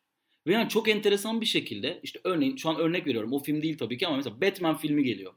Ve 0.47 0.53
yani 0.53 0.69
çok 0.69 0.87
enteresan 0.87 1.41
bir 1.41 1.45
şekilde 1.45 1.99
işte 2.03 2.19
örneğin 2.23 2.55
şu 2.55 2.69
an 2.69 2.75
örnek 2.75 3.07
veriyorum 3.07 3.33
o 3.33 3.39
film 3.39 3.61
değil 3.61 3.77
tabii 3.77 3.97
ki 3.97 4.07
ama 4.07 4.15
mesela 4.15 4.41
Batman 4.41 4.77
filmi 4.77 5.03
geliyor. 5.03 5.33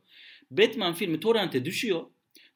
Batman 0.51 0.95
filmi 0.95 1.21
torrente 1.21 1.65
düşüyor. 1.65 2.03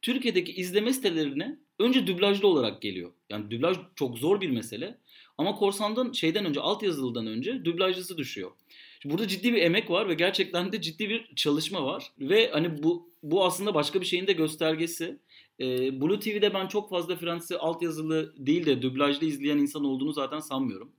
Türkiye'deki 0.03 0.53
izleme 0.53 0.93
sitelerine 0.93 1.59
önce 1.79 2.07
dublajlı 2.07 2.49
olarak 2.49 2.83
geliyor. 2.83 3.13
Yani 3.31 3.51
dublaj 3.51 3.77
çok 3.95 4.19
zor 4.19 4.41
bir 4.41 4.51
mesele. 4.51 4.99
Ama 5.39 5.55
korsandan 5.55 6.13
şeyden 6.13 6.45
önce 6.45 6.61
altyazılıdan 6.61 7.27
önce 7.27 7.65
dublajlısı 7.65 8.19
düşüyor. 8.19 8.51
Burada 9.05 9.29
ciddi 9.29 9.53
bir 9.53 9.63
emek 9.63 9.91
var 9.91 10.09
ve 10.09 10.15
gerçekten 10.15 10.73
de 10.73 10.81
ciddi 10.81 11.09
bir 11.09 11.31
çalışma 11.37 11.85
var. 11.85 12.13
Ve 12.19 12.51
hani 12.51 12.83
bu 12.83 13.11
bu 13.23 13.45
aslında 13.45 13.75
başka 13.75 14.01
bir 14.01 14.07
şeyin 14.07 14.27
de 14.27 14.33
göstergesi. 14.33 15.19
Ee, 15.61 16.01
Blue 16.01 16.21
TV'de 16.21 16.55
ben 16.55 16.67
çok 16.67 16.91
fazla 16.91 17.17
Fransız 17.17 17.57
altyazılı 17.61 18.35
değil 18.47 18.67
de 18.67 18.83
dublajlı 18.83 19.27
izleyen 19.27 19.59
insan 19.59 19.85
olduğunu 19.85 20.13
zaten 20.13 20.41
sanmıyorum 20.41 20.93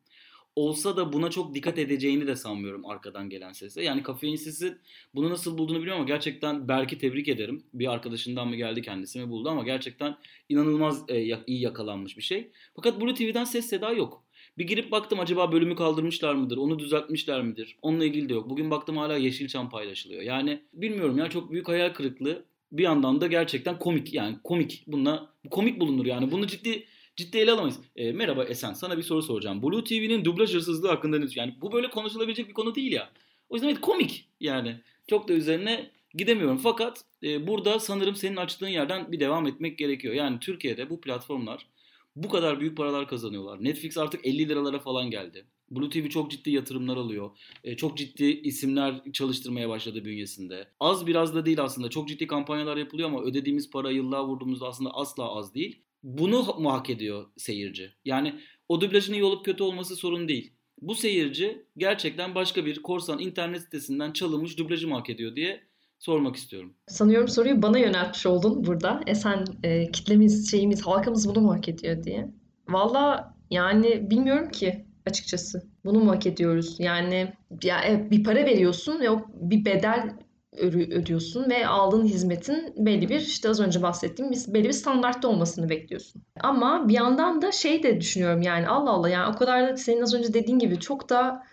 olsa 0.55 0.97
da 0.97 1.13
buna 1.13 1.29
çok 1.29 1.55
dikkat 1.55 1.77
edeceğini 1.79 2.27
de 2.27 2.35
sanmıyorum 2.35 2.85
arkadan 2.85 3.29
gelen 3.29 3.53
sese. 3.53 3.83
Yani 3.83 4.03
kafeinsizin 4.03 4.77
bunu 5.15 5.29
nasıl 5.29 5.57
bulduğunu 5.57 5.77
bilmiyorum 5.77 6.01
ama 6.01 6.07
gerçekten 6.07 6.67
Berk'i 6.67 6.97
tebrik 6.97 7.27
ederim. 7.27 7.63
Bir 7.73 7.91
arkadaşından 7.93 8.47
mı 8.47 8.55
geldi 8.55 8.81
kendisi 8.81 9.19
mi 9.19 9.29
buldu 9.29 9.49
ama 9.49 9.63
gerçekten 9.63 10.17
inanılmaz 10.49 11.03
e, 11.09 11.21
iyi 11.47 11.61
yakalanmış 11.61 12.17
bir 12.17 12.21
şey. 12.23 12.51
Fakat 12.75 13.01
Blue 13.01 13.13
TV'den 13.13 13.43
ses 13.43 13.65
seda 13.65 13.91
yok. 13.91 14.23
Bir 14.57 14.67
girip 14.67 14.91
baktım 14.91 15.19
acaba 15.19 15.51
bölümü 15.51 15.75
kaldırmışlar 15.75 16.33
mıdır? 16.35 16.57
Onu 16.57 16.79
düzeltmişler 16.79 17.41
midir? 17.41 17.77
Onunla 17.81 18.05
ilgili 18.05 18.29
de 18.29 18.33
yok. 18.33 18.49
Bugün 18.49 18.71
baktım 18.71 18.97
hala 18.97 19.17
Yeşilçam 19.17 19.69
paylaşılıyor. 19.69 20.21
Yani 20.21 20.61
bilmiyorum 20.73 21.17
ya 21.17 21.29
çok 21.29 21.51
büyük 21.51 21.67
hayal 21.67 21.93
kırıklığı. 21.93 22.45
bir 22.71 22.83
yandan 22.83 23.21
da 23.21 23.27
gerçekten 23.27 23.79
komik 23.79 24.13
yani 24.13 24.37
komik 24.43 24.83
bununla 24.87 25.29
komik 25.51 25.79
bulunur 25.79 26.05
yani 26.05 26.31
bunu 26.31 26.47
ciddi 26.47 26.85
ciddi 27.15 27.37
ele 27.37 27.51
alamayız. 27.51 27.79
E, 27.95 28.11
merhaba 28.11 28.43
Esen 28.43 28.73
sana 28.73 28.97
bir 28.97 29.03
soru 29.03 29.21
soracağım. 29.21 29.63
Blue 29.63 29.83
TV'nin 29.83 30.25
dublaj 30.25 30.53
hırsızlığı 30.53 30.87
hakkında 30.87 31.19
ne 31.19 31.25
Yani 31.35 31.55
bu 31.61 31.71
böyle 31.71 31.89
konuşulabilecek 31.89 32.47
bir 32.47 32.53
konu 32.53 32.75
değil 32.75 32.91
ya. 32.91 33.09
O 33.49 33.55
yüzden 33.55 33.67
evet 33.67 33.81
komik 33.81 34.27
yani. 34.39 34.81
Çok 35.07 35.27
da 35.27 35.33
üzerine 35.33 35.91
gidemiyorum. 36.13 36.57
Fakat 36.57 37.05
e, 37.23 37.47
burada 37.47 37.79
sanırım 37.79 38.15
senin 38.15 38.35
açtığın 38.35 38.67
yerden 38.67 39.11
bir 39.11 39.19
devam 39.19 39.47
etmek 39.47 39.77
gerekiyor. 39.77 40.13
Yani 40.13 40.39
Türkiye'de 40.39 40.89
bu 40.89 41.01
platformlar 41.01 41.67
bu 42.15 42.29
kadar 42.29 42.59
büyük 42.59 42.77
paralar 42.77 43.07
kazanıyorlar. 43.07 43.63
Netflix 43.63 43.97
artık 43.97 44.25
50 44.25 44.49
liralara 44.49 44.79
falan 44.79 45.11
geldi. 45.11 45.45
Blue 45.71 45.89
TV 45.89 46.09
çok 46.09 46.31
ciddi 46.31 46.51
yatırımlar 46.51 46.97
alıyor. 46.97 47.31
E, 47.63 47.77
çok 47.77 47.97
ciddi 47.97 48.25
isimler 48.25 49.01
çalıştırmaya 49.13 49.69
başladı 49.69 50.05
bünyesinde. 50.05 50.67
Az 50.79 51.07
biraz 51.07 51.35
da 51.35 51.45
değil 51.45 51.63
aslında. 51.63 51.89
Çok 51.89 52.07
ciddi 52.07 52.27
kampanyalar 52.27 52.77
yapılıyor 52.77 53.09
ama 53.09 53.23
ödediğimiz 53.23 53.69
para 53.69 53.91
yıllığa 53.91 54.27
vurduğumuzda 54.27 54.67
aslında 54.67 54.93
asla 54.93 55.35
az 55.35 55.53
değil. 55.53 55.84
Bunu 56.05 56.43
mu 56.59 56.73
hak 56.73 56.89
ediyor 56.89 57.25
seyirci? 57.37 57.91
Yani 58.05 58.35
o 58.69 58.81
dublajın 58.81 59.13
iyi 59.13 59.23
olup 59.23 59.45
kötü 59.45 59.63
olması 59.63 59.95
sorun 59.95 60.27
değil. 60.27 60.53
Bu 60.81 60.95
seyirci 60.95 61.65
gerçekten 61.77 62.35
başka 62.35 62.65
bir 62.65 62.81
korsan 62.81 63.19
internet 63.19 63.61
sitesinden 63.61 64.11
çalınmış 64.11 64.57
dublajı 64.57 64.87
mı 64.87 64.95
hak 64.95 65.09
ediyor 65.09 65.35
diye 65.35 65.63
sormak 65.99 66.35
istiyorum. 66.35 66.73
Sanıyorum 66.87 67.27
soruyu 67.27 67.61
bana 67.61 67.77
yöneltmiş 67.77 68.25
oldun 68.25 68.65
burada. 68.65 69.01
E 69.07 69.15
sen 69.15 69.45
e, 69.63 69.91
kitlemiz, 69.91 70.51
şeyimiz, 70.51 70.81
halkımız 70.81 71.29
bunu 71.29 71.41
mu 71.41 71.53
hak 71.53 71.69
ediyor 71.69 72.03
diye. 72.03 72.31
Valla 72.69 73.35
yani 73.51 74.09
bilmiyorum 74.09 74.51
ki 74.51 74.85
açıkçası. 75.05 75.69
Bunu 75.85 75.99
mu 75.99 76.11
hak 76.11 76.27
ediyoruz? 76.27 76.75
Yani 76.79 77.33
ya 77.63 77.81
evet, 77.85 78.11
bir 78.11 78.23
para 78.23 78.45
veriyorsun 78.45 78.99
ve 78.99 79.09
o 79.09 79.25
bir 79.33 79.65
bedel 79.65 80.09
ödüyorsun 80.57 81.49
ve 81.49 81.67
aldığın 81.67 82.05
hizmetin 82.05 82.73
belli 82.77 83.09
bir 83.09 83.19
işte 83.19 83.49
az 83.49 83.59
önce 83.59 83.81
bahsettiğim 83.81 84.31
bir, 84.31 84.53
belli 84.53 84.67
bir 84.67 84.73
standartta 84.73 85.27
olmasını 85.27 85.69
bekliyorsun. 85.69 86.21
Ama 86.39 86.87
bir 86.87 86.93
yandan 86.93 87.41
da 87.41 87.51
şey 87.51 87.83
de 87.83 88.01
düşünüyorum 88.01 88.41
yani 88.41 88.67
Allah 88.67 88.89
Allah 88.89 89.09
yani 89.09 89.35
o 89.35 89.37
kadar 89.37 89.69
da 89.69 89.77
senin 89.77 90.01
az 90.01 90.13
önce 90.13 90.33
dediğin 90.33 90.59
gibi 90.59 90.79
çok 90.79 91.09
da 91.09 91.43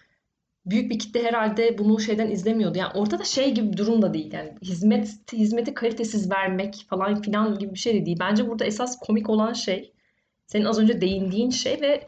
büyük 0.66 0.90
bir 0.90 0.98
kitle 0.98 1.22
herhalde 1.24 1.78
bunu 1.78 2.00
şeyden 2.00 2.30
izlemiyordu. 2.30 2.78
Yani 2.78 2.92
ortada 2.94 3.24
şey 3.24 3.54
gibi 3.54 3.72
bir 3.72 3.76
durum 3.76 4.02
da 4.02 4.14
değil. 4.14 4.32
Yani 4.32 4.54
hizmet 4.62 5.32
hizmeti 5.32 5.74
kalitesiz 5.74 6.30
vermek 6.30 6.86
falan 6.88 7.22
filan 7.22 7.58
gibi 7.58 7.74
bir 7.74 7.78
şey 7.78 7.94
de 7.94 8.06
değil. 8.06 8.16
Bence 8.20 8.48
burada 8.48 8.64
esas 8.64 8.98
komik 8.98 9.30
olan 9.30 9.52
şey 9.52 9.92
senin 10.46 10.64
az 10.64 10.78
önce 10.78 11.00
değindiğin 11.00 11.50
şey 11.50 11.80
ve 11.80 12.06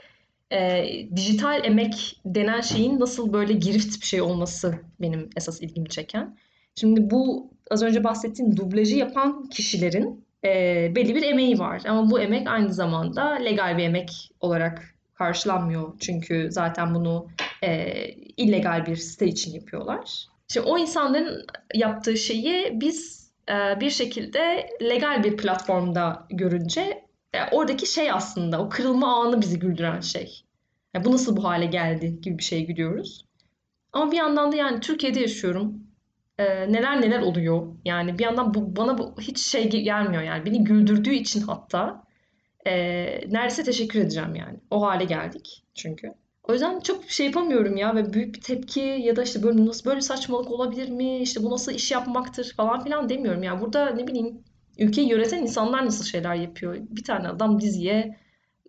e, 0.52 0.86
dijital 1.16 1.64
emek 1.64 2.20
denen 2.24 2.60
şeyin 2.60 3.00
nasıl 3.00 3.32
böyle 3.32 3.52
girift 3.52 4.00
bir 4.00 4.06
şey 4.06 4.22
olması 4.22 4.74
benim 5.00 5.30
esas 5.36 5.60
ilgimi 5.60 5.88
çeken. 5.88 6.36
Şimdi 6.75 7.11
bu 7.11 7.50
az 7.71 7.83
önce 7.83 8.04
bahsettiğim 8.04 8.57
dublajı 8.57 8.97
yapan 8.97 9.49
kişilerin 9.49 10.25
e, 10.45 10.93
belli 10.97 11.14
bir 11.14 11.23
emeği 11.23 11.59
var. 11.59 11.83
Ama 11.88 12.11
bu 12.11 12.21
emek 12.21 12.49
aynı 12.49 12.73
zamanda 12.73 13.33
legal 13.33 13.78
bir 13.78 13.83
emek 13.83 14.31
olarak 14.40 14.95
karşılanmıyor. 15.14 15.93
Çünkü 16.00 16.49
zaten 16.50 16.95
bunu 16.95 17.28
e, 17.62 17.95
illegal 18.37 18.87
bir 18.87 18.97
site 18.97 19.26
için 19.26 19.54
yapıyorlar. 19.54 20.26
Şimdi 20.49 20.66
o 20.66 20.78
insanların 20.78 21.47
yaptığı 21.75 22.16
şeyi 22.16 22.81
biz 22.81 23.31
e, 23.49 23.81
bir 23.81 23.90
şekilde 23.90 24.69
legal 24.83 25.25
bir 25.25 25.37
platformda 25.37 26.26
görünce 26.31 27.04
e, 27.35 27.38
oradaki 27.52 27.87
şey 27.87 28.12
aslında 28.12 28.62
o 28.62 28.69
kırılma 28.69 29.23
anı 29.23 29.40
bizi 29.40 29.59
güldüren 29.59 30.00
şey. 30.00 30.45
Yani 30.95 31.04
bu 31.04 31.12
nasıl 31.12 31.37
bu 31.37 31.45
hale 31.45 31.66
geldi 31.66 32.21
gibi 32.21 32.38
bir 32.38 32.45
şey 32.45 32.66
gülüyoruz. 32.66 33.25
Ama 33.93 34.12
bir 34.12 34.16
yandan 34.16 34.52
da 34.52 34.57
yani 34.57 34.81
Türkiye'de 34.81 35.21
yaşıyorum. 35.21 35.84
E, 36.38 36.73
neler 36.73 37.00
neler 37.00 37.21
oluyor. 37.23 37.76
Yani 37.85 38.19
bir 38.19 38.25
yandan 38.25 38.55
bu 38.55 38.76
bana 38.76 38.99
bu 38.99 39.14
hiç 39.21 39.38
şey 39.47 39.69
gelmiyor 39.69 40.23
yani. 40.23 40.47
Beni 40.47 40.64
güldürdüğü 40.64 41.14
için 41.14 41.41
hatta 41.41 42.05
e, 42.67 42.73
neredeyse 43.31 43.64
teşekkür 43.64 44.00
edeceğim 44.00 44.35
yani. 44.35 44.61
O 44.71 44.83
hale 44.83 45.05
geldik 45.05 45.64
çünkü. 45.75 46.14
O 46.43 46.53
yüzden 46.53 46.81
çok 46.81 47.11
şey 47.11 47.26
yapamıyorum 47.26 47.76
ya 47.76 47.95
ve 47.95 48.12
büyük 48.12 48.35
bir 48.35 48.41
tepki 48.41 48.81
ya 48.81 49.17
da 49.17 49.23
işte 49.23 49.43
böyle 49.43 49.67
nasıl 49.67 49.91
böyle 49.91 50.00
saçmalık 50.00 50.50
olabilir 50.50 50.88
mi? 50.88 51.19
İşte 51.19 51.43
bu 51.43 51.50
nasıl 51.50 51.73
iş 51.73 51.91
yapmaktır 51.91 52.53
falan 52.57 52.85
filan 52.85 53.09
demiyorum. 53.09 53.43
Yani 53.43 53.61
burada 53.61 53.91
ne 53.91 54.07
bileyim 54.07 54.45
ülkeyi 54.79 55.09
yöneten 55.09 55.43
insanlar 55.43 55.87
nasıl 55.87 56.05
şeyler 56.05 56.35
yapıyor? 56.35 56.76
Bir 56.81 57.05
tane 57.05 57.29
adam 57.29 57.61
diziye 57.61 58.17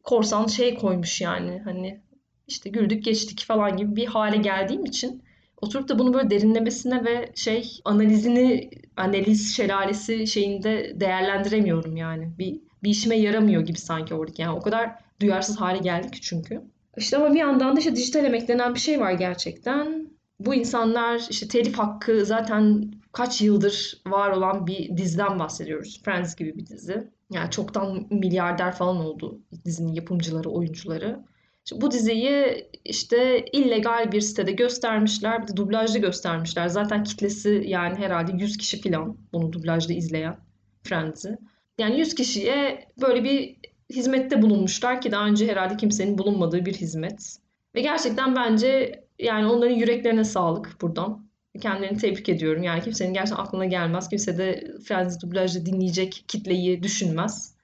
korsan 0.03 0.47
şey 0.47 0.75
koymuş 0.75 1.21
yani 1.21 1.61
hani 1.63 2.01
işte 2.47 2.69
güldük 2.69 3.03
geçtik 3.03 3.45
falan 3.47 3.77
gibi 3.77 3.95
bir 3.95 4.05
hale 4.05 4.37
geldiğim 4.37 4.85
için 4.85 5.23
oturup 5.65 5.89
da 5.89 5.99
bunu 5.99 6.13
böyle 6.13 6.29
derinlemesine 6.29 7.05
ve 7.05 7.31
şey 7.35 7.79
analizini 7.85 8.69
analiz 8.97 9.55
şelalesi 9.55 10.27
şeyinde 10.27 10.99
değerlendiremiyorum 10.99 11.97
yani. 11.97 12.31
Bir, 12.39 12.61
bir 12.83 12.89
işime 12.89 13.15
yaramıyor 13.15 13.61
gibi 13.61 13.77
sanki 13.77 14.13
oradaki. 14.13 14.41
Yani 14.41 14.57
o 14.57 14.61
kadar 14.61 14.91
duyarsız 15.21 15.57
hale 15.57 15.77
geldik 15.77 16.19
çünkü. 16.21 16.61
İşte 16.97 17.17
ama 17.17 17.33
bir 17.33 17.39
yandan 17.39 17.75
da 17.75 17.79
işte 17.79 17.95
dijital 17.95 18.25
emek 18.25 18.47
denen 18.47 18.73
bir 18.73 18.79
şey 18.79 18.99
var 18.99 19.11
gerçekten. 19.11 20.09
Bu 20.39 20.55
insanlar 20.55 21.21
işte 21.29 21.47
telif 21.47 21.77
hakkı 21.77 22.25
zaten 22.25 22.91
kaç 23.11 23.41
yıldır 23.41 24.01
var 24.07 24.31
olan 24.31 24.67
bir 24.67 24.97
diziden 24.97 25.39
bahsediyoruz. 25.39 26.01
Friends 26.05 26.35
gibi 26.35 26.57
bir 26.57 26.65
dizi. 26.65 27.07
Yani 27.31 27.51
çoktan 27.51 28.07
milyarder 28.09 28.75
falan 28.75 28.97
oldu 28.97 29.39
dizinin 29.65 29.93
yapımcıları, 29.93 30.49
oyuncuları. 30.49 31.19
Bu 31.71 31.91
diziyi 31.91 32.67
işte 32.85 33.45
illegal 33.53 34.11
bir 34.11 34.21
sitede 34.21 34.51
göstermişler. 34.51 35.43
Bir 35.43 35.47
de 35.47 35.57
dublajda 35.57 35.97
göstermişler. 35.97 36.67
Zaten 36.67 37.03
kitlesi 37.03 37.63
yani 37.67 37.95
herhalde 37.95 38.31
100 38.37 38.57
kişi 38.57 38.81
falan 38.81 39.17
bunu 39.33 39.53
dublajda 39.53 39.93
izleyen 39.93 40.37
Friends'i. 40.83 41.37
Yani 41.77 41.99
100 41.99 42.15
kişiye 42.15 42.87
böyle 43.01 43.23
bir 43.23 43.57
hizmette 43.89 44.41
bulunmuşlar 44.41 45.01
ki 45.01 45.11
daha 45.11 45.25
önce 45.25 45.47
herhalde 45.47 45.77
kimsenin 45.77 46.17
bulunmadığı 46.17 46.65
bir 46.65 46.73
hizmet. 46.73 47.37
Ve 47.75 47.81
gerçekten 47.81 48.35
bence 48.35 49.03
yani 49.19 49.47
onların 49.47 49.75
yüreklerine 49.75 50.23
sağlık 50.23 50.81
buradan. 50.81 51.25
Kendilerini 51.61 51.97
tebrik 51.97 52.29
ediyorum. 52.29 52.63
Yani 52.63 52.83
kimsenin 52.83 53.13
gerçekten 53.13 53.43
aklına 53.43 53.65
gelmez. 53.65 54.09
Kimse 54.09 54.37
de 54.37 54.67
Friends 54.87 55.21
dublajda 55.21 55.65
dinleyecek 55.65 56.25
kitleyi 56.27 56.83
düşünmez. 56.83 57.55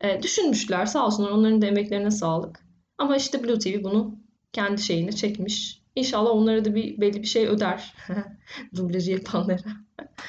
E, 0.00 0.22
düşünmüşler 0.22 0.86
sağ 0.86 1.06
olsunlar 1.06 1.30
onların 1.30 1.62
da 1.62 1.66
emeklerine 1.66 2.10
sağlık. 2.10 2.67
Ama 2.98 3.16
işte 3.16 3.44
Blue 3.44 3.58
TV 3.58 3.84
bunu 3.84 4.18
kendi 4.52 4.82
şeyine 4.82 5.12
çekmiş. 5.12 5.80
İnşallah 5.96 6.30
onlara 6.30 6.64
da 6.64 6.74
bir 6.74 7.00
belli 7.00 7.22
bir 7.22 7.26
şey 7.26 7.46
öder. 7.46 7.94
Dublajı 8.76 9.10
yapanlara. 9.10 9.58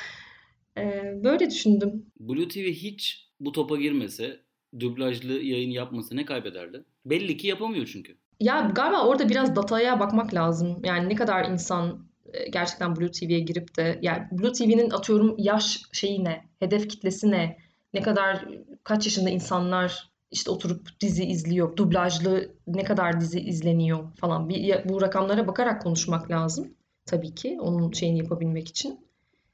ee, 0.77 1.13
böyle 1.23 1.49
düşündüm. 1.49 2.05
Blue 2.19 2.47
TV 2.47 2.67
hiç 2.71 3.29
bu 3.39 3.51
topa 3.51 3.75
girmese 3.75 4.39
dublajlı 4.79 5.33
yayın 5.33 5.69
yapması 5.69 6.15
ne 6.15 6.25
kaybederdi? 6.25 6.83
Belli 7.05 7.37
ki 7.37 7.47
yapamıyor 7.47 7.89
çünkü. 7.93 8.17
Ya 8.39 8.71
galiba 8.75 9.07
orada 9.07 9.29
biraz 9.29 9.55
dataya 9.55 9.99
bakmak 9.99 10.33
lazım. 10.33 10.81
Yani 10.85 11.09
ne 11.09 11.15
kadar 11.15 11.49
insan 11.49 12.05
e, 12.33 12.49
gerçekten 12.49 12.95
Blue 12.95 13.11
TV'ye 13.11 13.39
girip 13.39 13.77
de 13.77 13.99
yani 14.01 14.27
Blue 14.31 14.51
TV'nin 14.51 14.89
atıyorum 14.89 15.35
yaş 15.37 15.81
şeyi 15.91 16.23
ne, 16.23 16.45
hedef 16.59 16.89
kitlesi 16.89 17.31
ne, 17.31 17.57
ne 17.93 18.01
kadar 18.01 18.45
kaç 18.83 19.05
yaşında 19.05 19.29
insanlar 19.29 20.08
işte 20.31 20.51
oturup 20.51 21.01
dizi 21.01 21.25
izliyor, 21.25 21.77
dublajlı 21.77 22.51
ne 22.67 22.83
kadar 22.83 23.21
dizi 23.21 23.39
izleniyor 23.39 24.11
falan. 24.15 24.49
Bir, 24.49 24.89
bu 24.89 25.01
rakamlara 25.01 25.47
bakarak 25.47 25.81
konuşmak 25.81 26.31
lazım 26.31 26.73
tabii 27.05 27.35
ki 27.35 27.57
onun 27.61 27.91
şeyini 27.91 28.17
yapabilmek 28.17 28.67
için. 28.67 28.99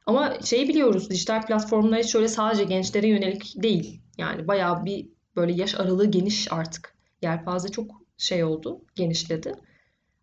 Ama 0.05 0.37
şeyi 0.43 0.67
biliyoruz 0.67 1.09
dijital 1.09 1.45
platformlar 1.45 2.03
şöyle 2.03 2.27
sadece 2.27 2.63
gençlere 2.63 3.07
yönelik 3.07 3.63
değil. 3.63 4.01
Yani 4.17 4.47
bayağı 4.47 4.85
bir 4.85 5.07
böyle 5.35 5.53
yaş 5.53 5.75
aralığı 5.79 6.05
geniş 6.05 6.53
artık. 6.53 6.95
Yelpaze 7.21 7.69
çok 7.69 8.01
şey 8.17 8.43
oldu, 8.43 8.81
genişledi. 8.95 9.53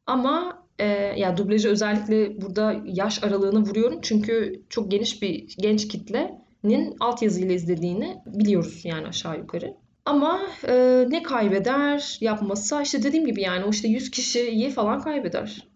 Ama 0.07 0.63
e, 0.79 0.85
ya 1.17 1.37
dublajı 1.37 1.69
özellikle 1.69 2.43
burada 2.43 2.83
yaş 2.85 3.25
aralığını 3.25 3.61
vuruyorum 3.61 3.99
çünkü 4.03 4.63
çok 4.69 4.91
geniş 4.91 5.23
bir 5.23 5.55
genç 5.59 5.89
kitlenin 5.89 6.97
altyazıyla 7.01 7.55
izlediğini 7.55 8.17
biliyoruz 8.27 8.81
yani 8.85 9.07
aşağı 9.07 9.39
yukarı. 9.39 9.77
Ama 10.05 10.43
e, 10.69 11.05
ne 11.09 11.23
kaybeder 11.23 12.19
yapmasa 12.21 12.83
işte 12.83 13.03
dediğim 13.03 13.27
gibi 13.27 13.43
yani 13.43 13.65
o 13.65 13.71
işte 13.71 13.89
100 13.89 14.11
kişiyi 14.11 14.71
falan 14.71 15.01
kaybeder. 15.01 15.69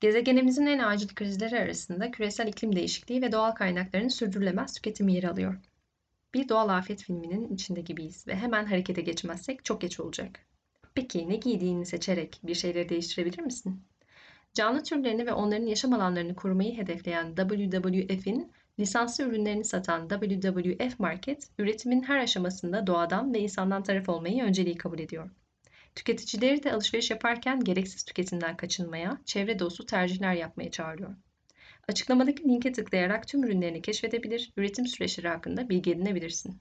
Gezegenimizin 0.00 0.66
en 0.66 0.78
acil 0.78 1.08
krizleri 1.08 1.58
arasında 1.58 2.10
küresel 2.10 2.48
iklim 2.48 2.76
değişikliği 2.76 3.22
ve 3.22 3.32
doğal 3.32 3.52
kaynakların 3.52 4.08
sürdürülemez 4.08 4.74
tüketimi 4.74 5.14
yer 5.14 5.24
alıyor. 5.24 5.54
Bir 6.34 6.48
doğal 6.48 6.68
afet 6.68 7.02
filminin 7.02 7.54
içinde 7.54 7.80
gibiyiz 7.80 8.28
ve 8.28 8.36
hemen 8.36 8.64
harekete 8.64 9.00
geçmezsek 9.02 9.64
çok 9.64 9.80
geç 9.80 10.00
olacak. 10.00 10.40
Peki 10.94 11.28
ne 11.28 11.36
giydiğini 11.36 11.86
seçerek 11.86 12.40
bir 12.42 12.54
şeyleri 12.54 12.88
değiştirebilir 12.88 13.42
misin? 13.42 13.82
Canlı 14.54 14.82
türlerini 14.82 15.26
ve 15.26 15.32
onların 15.32 15.66
yaşam 15.66 15.92
alanlarını 15.92 16.34
korumayı 16.34 16.76
hedefleyen 16.76 17.34
WWF'in 17.34 18.52
Lisanslı 18.80 19.24
ürünlerini 19.24 19.64
satan 19.64 20.08
WWF 20.08 20.98
Market, 21.00 21.48
üretimin 21.58 22.02
her 22.02 22.18
aşamasında 22.18 22.86
doğadan 22.86 23.34
ve 23.34 23.38
insandan 23.38 23.82
taraf 23.82 24.08
olmayı 24.08 24.44
önceliği 24.44 24.76
kabul 24.76 24.98
ediyor. 24.98 25.30
Tüketicileri 25.94 26.62
de 26.62 26.72
alışveriş 26.72 27.10
yaparken 27.10 27.60
gereksiz 27.60 28.04
tüketimden 28.04 28.56
kaçınmaya, 28.56 29.20
çevre 29.24 29.58
dostu 29.58 29.86
tercihler 29.86 30.34
yapmaya 30.34 30.70
çağırıyor. 30.70 31.16
Açıklamadaki 31.88 32.44
linke 32.44 32.72
tıklayarak 32.72 33.28
tüm 33.28 33.44
ürünlerini 33.44 33.82
keşfedebilir, 33.82 34.52
üretim 34.56 34.86
süreçleri 34.86 35.28
hakkında 35.28 35.68
bilgi 35.68 35.90
edinebilirsin. 35.90 36.60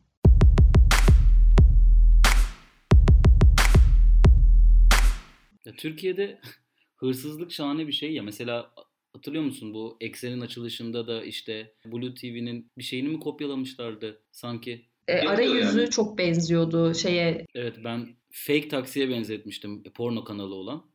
Ya 5.65 5.73
Türkiye'de 5.77 6.41
hırsızlık 6.95 7.51
şahane 7.51 7.87
bir 7.87 7.93
şey 7.93 8.13
ya. 8.13 8.23
Mesela 8.23 8.71
hatırlıyor 9.15 9.43
musun 9.43 9.73
bu 9.73 9.97
Excel'in 10.01 10.41
açılışında 10.41 11.07
da 11.07 11.23
işte 11.23 11.73
Blue 11.85 12.13
TV'nin 12.13 12.71
bir 12.77 12.83
şeyini 12.83 13.09
mi 13.09 13.19
kopyalamışlardı 13.19 14.21
sanki? 14.31 14.85
E, 15.07 15.19
arayüzü 15.19 15.79
yani. 15.79 15.89
çok 15.89 16.17
benziyordu 16.17 16.93
şeye. 16.93 17.45
Evet 17.55 17.75
ben 17.83 18.07
fake 18.31 18.67
taksiye 18.67 19.09
benzetmiştim 19.09 19.83
porno 19.83 20.23
kanalı 20.23 20.55
olan. 20.55 20.85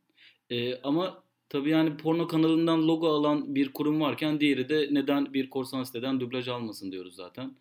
E, 0.49 0.75
ama 0.81 1.23
tabii 1.49 1.69
yani 1.69 1.97
porno 1.97 2.27
kanalından 2.27 2.87
logo 2.87 3.07
alan 3.07 3.55
bir 3.55 3.73
kurum 3.73 4.01
varken 4.01 4.39
diğeri 4.39 4.69
de 4.69 4.87
neden 4.91 5.33
bir 5.33 5.49
korsan 5.49 5.83
siteden 5.83 6.19
dublaj 6.19 6.47
almasın 6.47 6.91
diyoruz 6.91 7.15
zaten. 7.15 7.55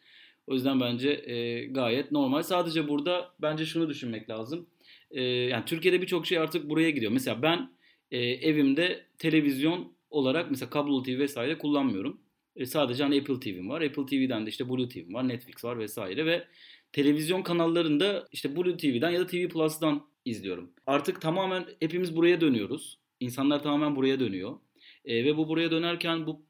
O 0.47 0.55
yüzden 0.55 0.81
bence 0.81 1.11
e, 1.11 1.67
gayet 1.67 2.13
normal. 2.13 2.43
Sadece 2.43 2.89
burada 2.89 3.33
bence 3.43 3.67
şunu 3.67 3.89
düşünmek 3.89 4.31
lazım. 4.31 4.67
E, 5.11 5.23
yani 5.23 5.65
Türkiye'de 5.65 6.03
birçok 6.03 6.27
şey 6.27 6.39
artık 6.39 6.69
buraya 6.69 6.91
gidiyor. 6.91 7.13
Mesela 7.13 7.43
ben 7.43 7.71
e, 8.11 8.19
evimde 8.19 9.05
televizyon 9.19 9.93
olarak 10.11 10.51
mesela 10.51 10.71
kablo 10.71 11.03
TV 11.03 11.19
vesaire 11.19 11.59
kullanmıyorum. 11.59 12.21
E, 12.57 12.67
sadece 12.67 13.03
hani 13.03 13.21
Apple 13.21 13.41
TV'm 13.41 13.69
var. 13.69 13.81
Apple 13.83 14.07
TV'den 14.07 14.47
de 14.47 14.51
işte 14.51 14.69
Blue 14.69 14.89
TV'm 14.89 15.15
var, 15.15 15.29
Netflix 15.29 15.65
var 15.65 15.79
vesaire 15.79 16.27
ve 16.27 16.47
televizyon 16.93 17.43
kanallarında 17.43 18.29
işte 18.33 18.57
Blue 18.57 18.77
TV'den 18.77 19.11
ya 19.11 19.21
da 19.21 19.27
TV 19.27 19.49
Plus'dan 19.49 20.07
izliyorum. 20.25 20.71
Artık 20.87 21.21
tamamen 21.21 21.67
hepimiz 21.81 22.17
buraya 22.17 22.41
dönüyoruz. 22.41 22.99
İnsanlar 23.21 23.63
tamamen 23.63 23.97
buraya 23.97 24.21
dönüyor. 24.21 24.59
E, 25.05 25.25
ve 25.25 25.37
bu 25.37 25.49
buraya 25.49 25.71
dönerken 25.71 26.27
bu 26.27 26.47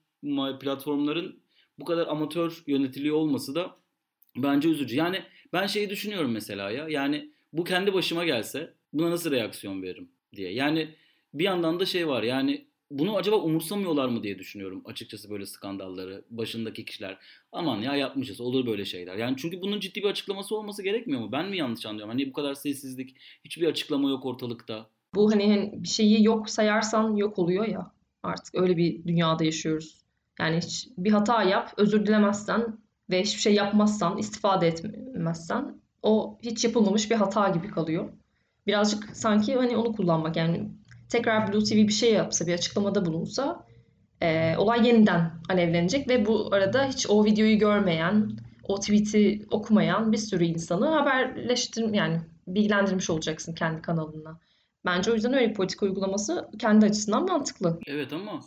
platformların 0.61 1.43
bu 1.79 1.85
kadar 1.85 2.07
amatör 2.07 2.63
yönetiliyor 2.67 3.17
olması 3.17 3.55
da 3.55 3.77
bence 4.37 4.69
üzücü. 4.69 4.97
Yani 4.97 5.23
ben 5.53 5.67
şeyi 5.67 5.91
düşünüyorum 5.91 6.33
mesela 6.33 6.71
ya. 6.71 6.89
Yani 6.89 7.31
bu 7.53 7.65
kendi 7.65 7.95
başıma 7.95 8.25
gelse 8.25 8.75
buna 8.93 9.11
nasıl 9.11 9.31
reaksiyon 9.31 9.83
veririm 9.83 10.11
diye. 10.37 10.53
Yani 10.53 10.89
bir 11.35 11.45
yandan 11.45 11.81
da 11.81 11.87
şey 11.87 12.09
var 12.09 12.23
yani 12.23 12.67
bunu 12.91 13.17
acaba 13.17 13.37
umursamıyorlar 13.37 14.09
mı 14.09 14.23
diye 14.23 14.39
düşünüyorum 14.39 14.83
açıkçası 14.85 15.31
böyle 15.31 15.47
skandalları 15.47 16.25
başındaki 16.31 16.85
kişiler. 16.85 17.19
Aman 17.53 17.81
ya 17.83 17.97
yapmışız 17.97 18.41
olur 18.41 18.67
böyle 18.67 18.85
şeyler. 18.85 19.17
Yani 19.17 19.37
çünkü 19.37 19.61
bunun 19.61 19.81
ciddi 19.81 20.03
bir 20.03 20.09
açıklaması 20.09 20.57
olması 20.57 20.83
gerekmiyor 20.83 21.21
mu? 21.21 21.33
Ben 21.33 21.49
mi 21.49 21.57
yanlış 21.57 21.87
anlıyorum? 21.87 22.11
Hani 22.11 22.29
bu 22.29 22.33
kadar 22.33 22.55
sessizlik, 22.55 23.17
hiçbir 23.45 23.67
açıklama 23.67 24.11
yok 24.11 24.27
ortalıkta. 24.27 24.87
Bu 25.15 25.33
hani, 25.33 25.49
hani 25.49 25.83
bir 25.83 25.89
şeyi 25.89 26.25
yok 26.25 26.51
sayarsan 26.51 27.17
yok 27.17 27.39
oluyor 27.39 27.69
ya. 27.69 27.93
Artık 28.23 28.55
öyle 28.55 28.77
bir 28.77 29.05
dünyada 29.05 29.45
yaşıyoruz. 29.45 30.01
Yani 30.41 30.57
hiç 30.57 30.89
bir 30.99 31.11
hata 31.11 31.43
yap, 31.43 31.75
özür 31.77 32.07
dilemezsen 32.07 32.79
ve 33.11 33.23
hiçbir 33.23 33.41
şey 33.41 33.55
yapmazsan, 33.55 34.19
istifade 34.19 34.67
etmezsen 34.69 35.81
o 36.03 36.39
hiç 36.43 36.65
yapılmamış 36.65 37.11
bir 37.11 37.17
hata 37.17 37.49
gibi 37.49 37.71
kalıyor. 37.71 38.13
Birazcık 38.67 39.17
sanki 39.17 39.55
hani 39.55 39.77
onu 39.77 39.93
kullanmak 39.93 40.37
yani 40.37 40.71
tekrar 41.11 41.53
Blue 41.53 41.65
TV 41.65 41.75
bir 41.75 41.93
şey 41.93 42.13
yapsa, 42.13 42.47
bir 42.47 42.55
açıklamada 42.55 43.07
bulunsa 43.07 43.67
e, 44.23 44.57
olay 44.57 44.87
yeniden 44.87 45.33
alevlenecek 45.49 46.09
ve 46.09 46.27
bu 46.27 46.55
arada 46.55 46.85
hiç 46.85 47.07
o 47.09 47.25
videoyu 47.25 47.59
görmeyen, 47.59 48.31
o 48.69 48.81
tweet'i 48.81 49.47
okumayan 49.51 50.13
bir 50.13 50.19
sürü 50.19 50.45
insanı 50.45 50.87
haberleştir 50.87 51.95
yani 51.95 52.21
bilgilendirmiş 52.47 53.11
olacaksın 53.11 53.55
kendi 53.55 53.83
kanalına. 53.83 54.41
Bence 54.85 55.11
o 55.11 55.15
yüzden 55.15 55.33
öyle 55.33 55.51
bir 55.51 55.55
politika 55.55 55.87
uygulaması 55.87 56.51
kendi 56.59 56.87
açısından 56.87 57.27
mantıklı. 57.27 57.81
Evet 57.87 58.13
ama 58.13 58.41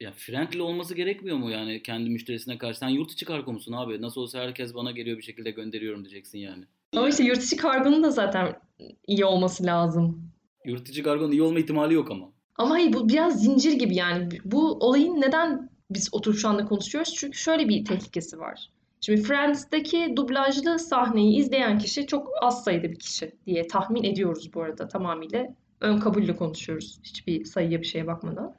ya 0.00 0.12
friendly 0.12 0.60
olması 0.60 0.94
gerekmiyor 0.94 1.36
mu 1.36 1.50
yani 1.50 1.82
kendi 1.82 2.10
müşterisine 2.10 2.58
karşı? 2.58 2.78
Sen 2.78 2.88
yurt 2.88 3.12
içi 3.12 3.24
kargo 3.24 3.52
musun 3.52 3.72
abi? 3.72 4.02
Nasıl 4.02 4.20
olsa 4.20 4.38
herkes 4.38 4.74
bana 4.74 4.90
geliyor 4.90 5.18
bir 5.18 5.22
şekilde 5.22 5.50
gönderiyorum 5.50 6.04
diyeceksin 6.04 6.38
yani. 6.38 6.64
Ama 6.96 7.08
işte 7.08 7.24
yurt 7.24 7.42
içi 7.42 7.56
kargonun 7.56 8.02
da 8.02 8.10
zaten 8.10 8.60
iyi 9.06 9.24
olması 9.24 9.64
lazım. 9.64 10.32
Yurt 10.66 10.88
içi 10.88 11.02
kargonun 11.02 11.32
iyi 11.32 11.42
olma 11.42 11.58
ihtimali 11.58 11.94
yok 11.94 12.10
ama. 12.10 12.32
Ama 12.56 12.70
hayır 12.70 12.92
bu 12.92 13.08
biraz 13.08 13.42
zincir 13.42 13.72
gibi 13.72 13.94
yani. 13.96 14.28
Bu 14.44 14.72
olayın 14.72 15.20
neden 15.20 15.70
biz 15.90 16.08
oturup 16.12 16.38
şu 16.38 16.48
anda 16.48 16.64
konuşuyoruz? 16.64 17.14
Çünkü 17.14 17.38
şöyle 17.38 17.68
bir 17.68 17.84
tehlikesi 17.84 18.38
var. 18.38 18.70
Şimdi 19.00 19.22
Friends'deki 19.22 20.12
dublajlı 20.16 20.78
sahneyi 20.78 21.38
izleyen 21.38 21.78
kişi 21.78 22.06
çok 22.06 22.28
az 22.42 22.64
sayıda 22.64 22.90
bir 22.90 22.98
kişi 22.98 23.32
diye 23.46 23.66
tahmin 23.66 24.04
ediyoruz 24.04 24.54
bu 24.54 24.62
arada 24.62 24.88
tamamıyla. 24.88 25.54
Ön 25.80 25.98
kabulle 25.98 26.36
konuşuyoruz 26.36 27.00
hiçbir 27.02 27.44
sayıya 27.44 27.80
bir 27.80 27.86
şeye 27.86 28.06
bakmadan. 28.06 28.54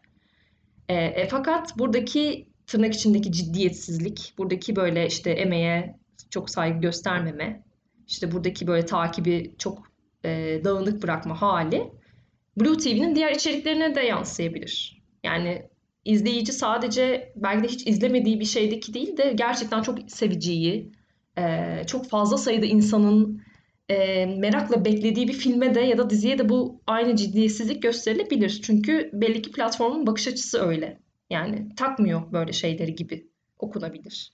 E, 0.90 0.96
e, 0.96 1.28
fakat 1.28 1.80
buradaki 1.80 2.48
tırnak 2.68 2.94
içindeki 2.94 3.32
ciddiyetsizlik, 3.32 4.34
buradaki 4.38 4.76
böyle 4.76 5.08
işte 5.08 5.32
emeğe 5.32 6.00
çok 6.30 6.50
saygı 6.50 6.80
göstermeme, 6.80 7.64
işte 8.08 8.32
buradaki 8.32 8.68
böyle 8.68 8.86
takibi 8.86 9.56
çok 9.58 9.92
e, 10.26 10.62
dağınık 10.64 11.04
bırakma 11.04 11.42
hali 11.42 11.92
Blue 12.60 12.78
TV'nin 12.78 13.16
diğer 13.16 13.32
içeriklerine 13.32 13.96
de 13.96 14.02
yansıyabilir. 14.02 15.04
Yani 15.24 15.70
izleyici 16.06 16.54
sadece 16.54 17.34
belki 17.36 17.64
de 17.64 17.68
hiç 17.68 17.88
izlemediği 17.88 18.40
bir 18.40 18.46
şeydeki 18.46 18.94
değil 18.94 19.18
de 19.18 19.34
gerçekten 19.36 19.82
çok 19.82 20.12
seveceği, 20.12 20.92
e, 21.38 21.84
çok 21.88 22.10
fazla 22.10 22.38
sayıda 22.38 22.66
insanın 22.66 23.42
e, 23.90 24.26
merakla 24.26 24.86
beklediği 24.86 25.28
bir 25.28 25.34
filme 25.34 25.76
de 25.76 25.80
ya 25.80 25.98
da 25.98 26.10
diziye 26.10 26.38
de 26.40 26.50
bu 26.50 26.82
aynı 26.88 27.16
ciddiyetsizlik 27.16 27.84
gösterilebilir. 27.84 28.60
Çünkü 28.64 29.10
belli 29.14 29.42
ki 29.42 29.52
platformun 29.52 30.08
bakış 30.08 30.28
açısı 30.28 30.60
öyle. 30.60 31.00
Yani 31.30 31.76
takmıyor 31.76 32.32
böyle 32.32 32.54
şeyleri 32.54 32.96
gibi 32.96 33.28
okunabilir. 33.60 34.34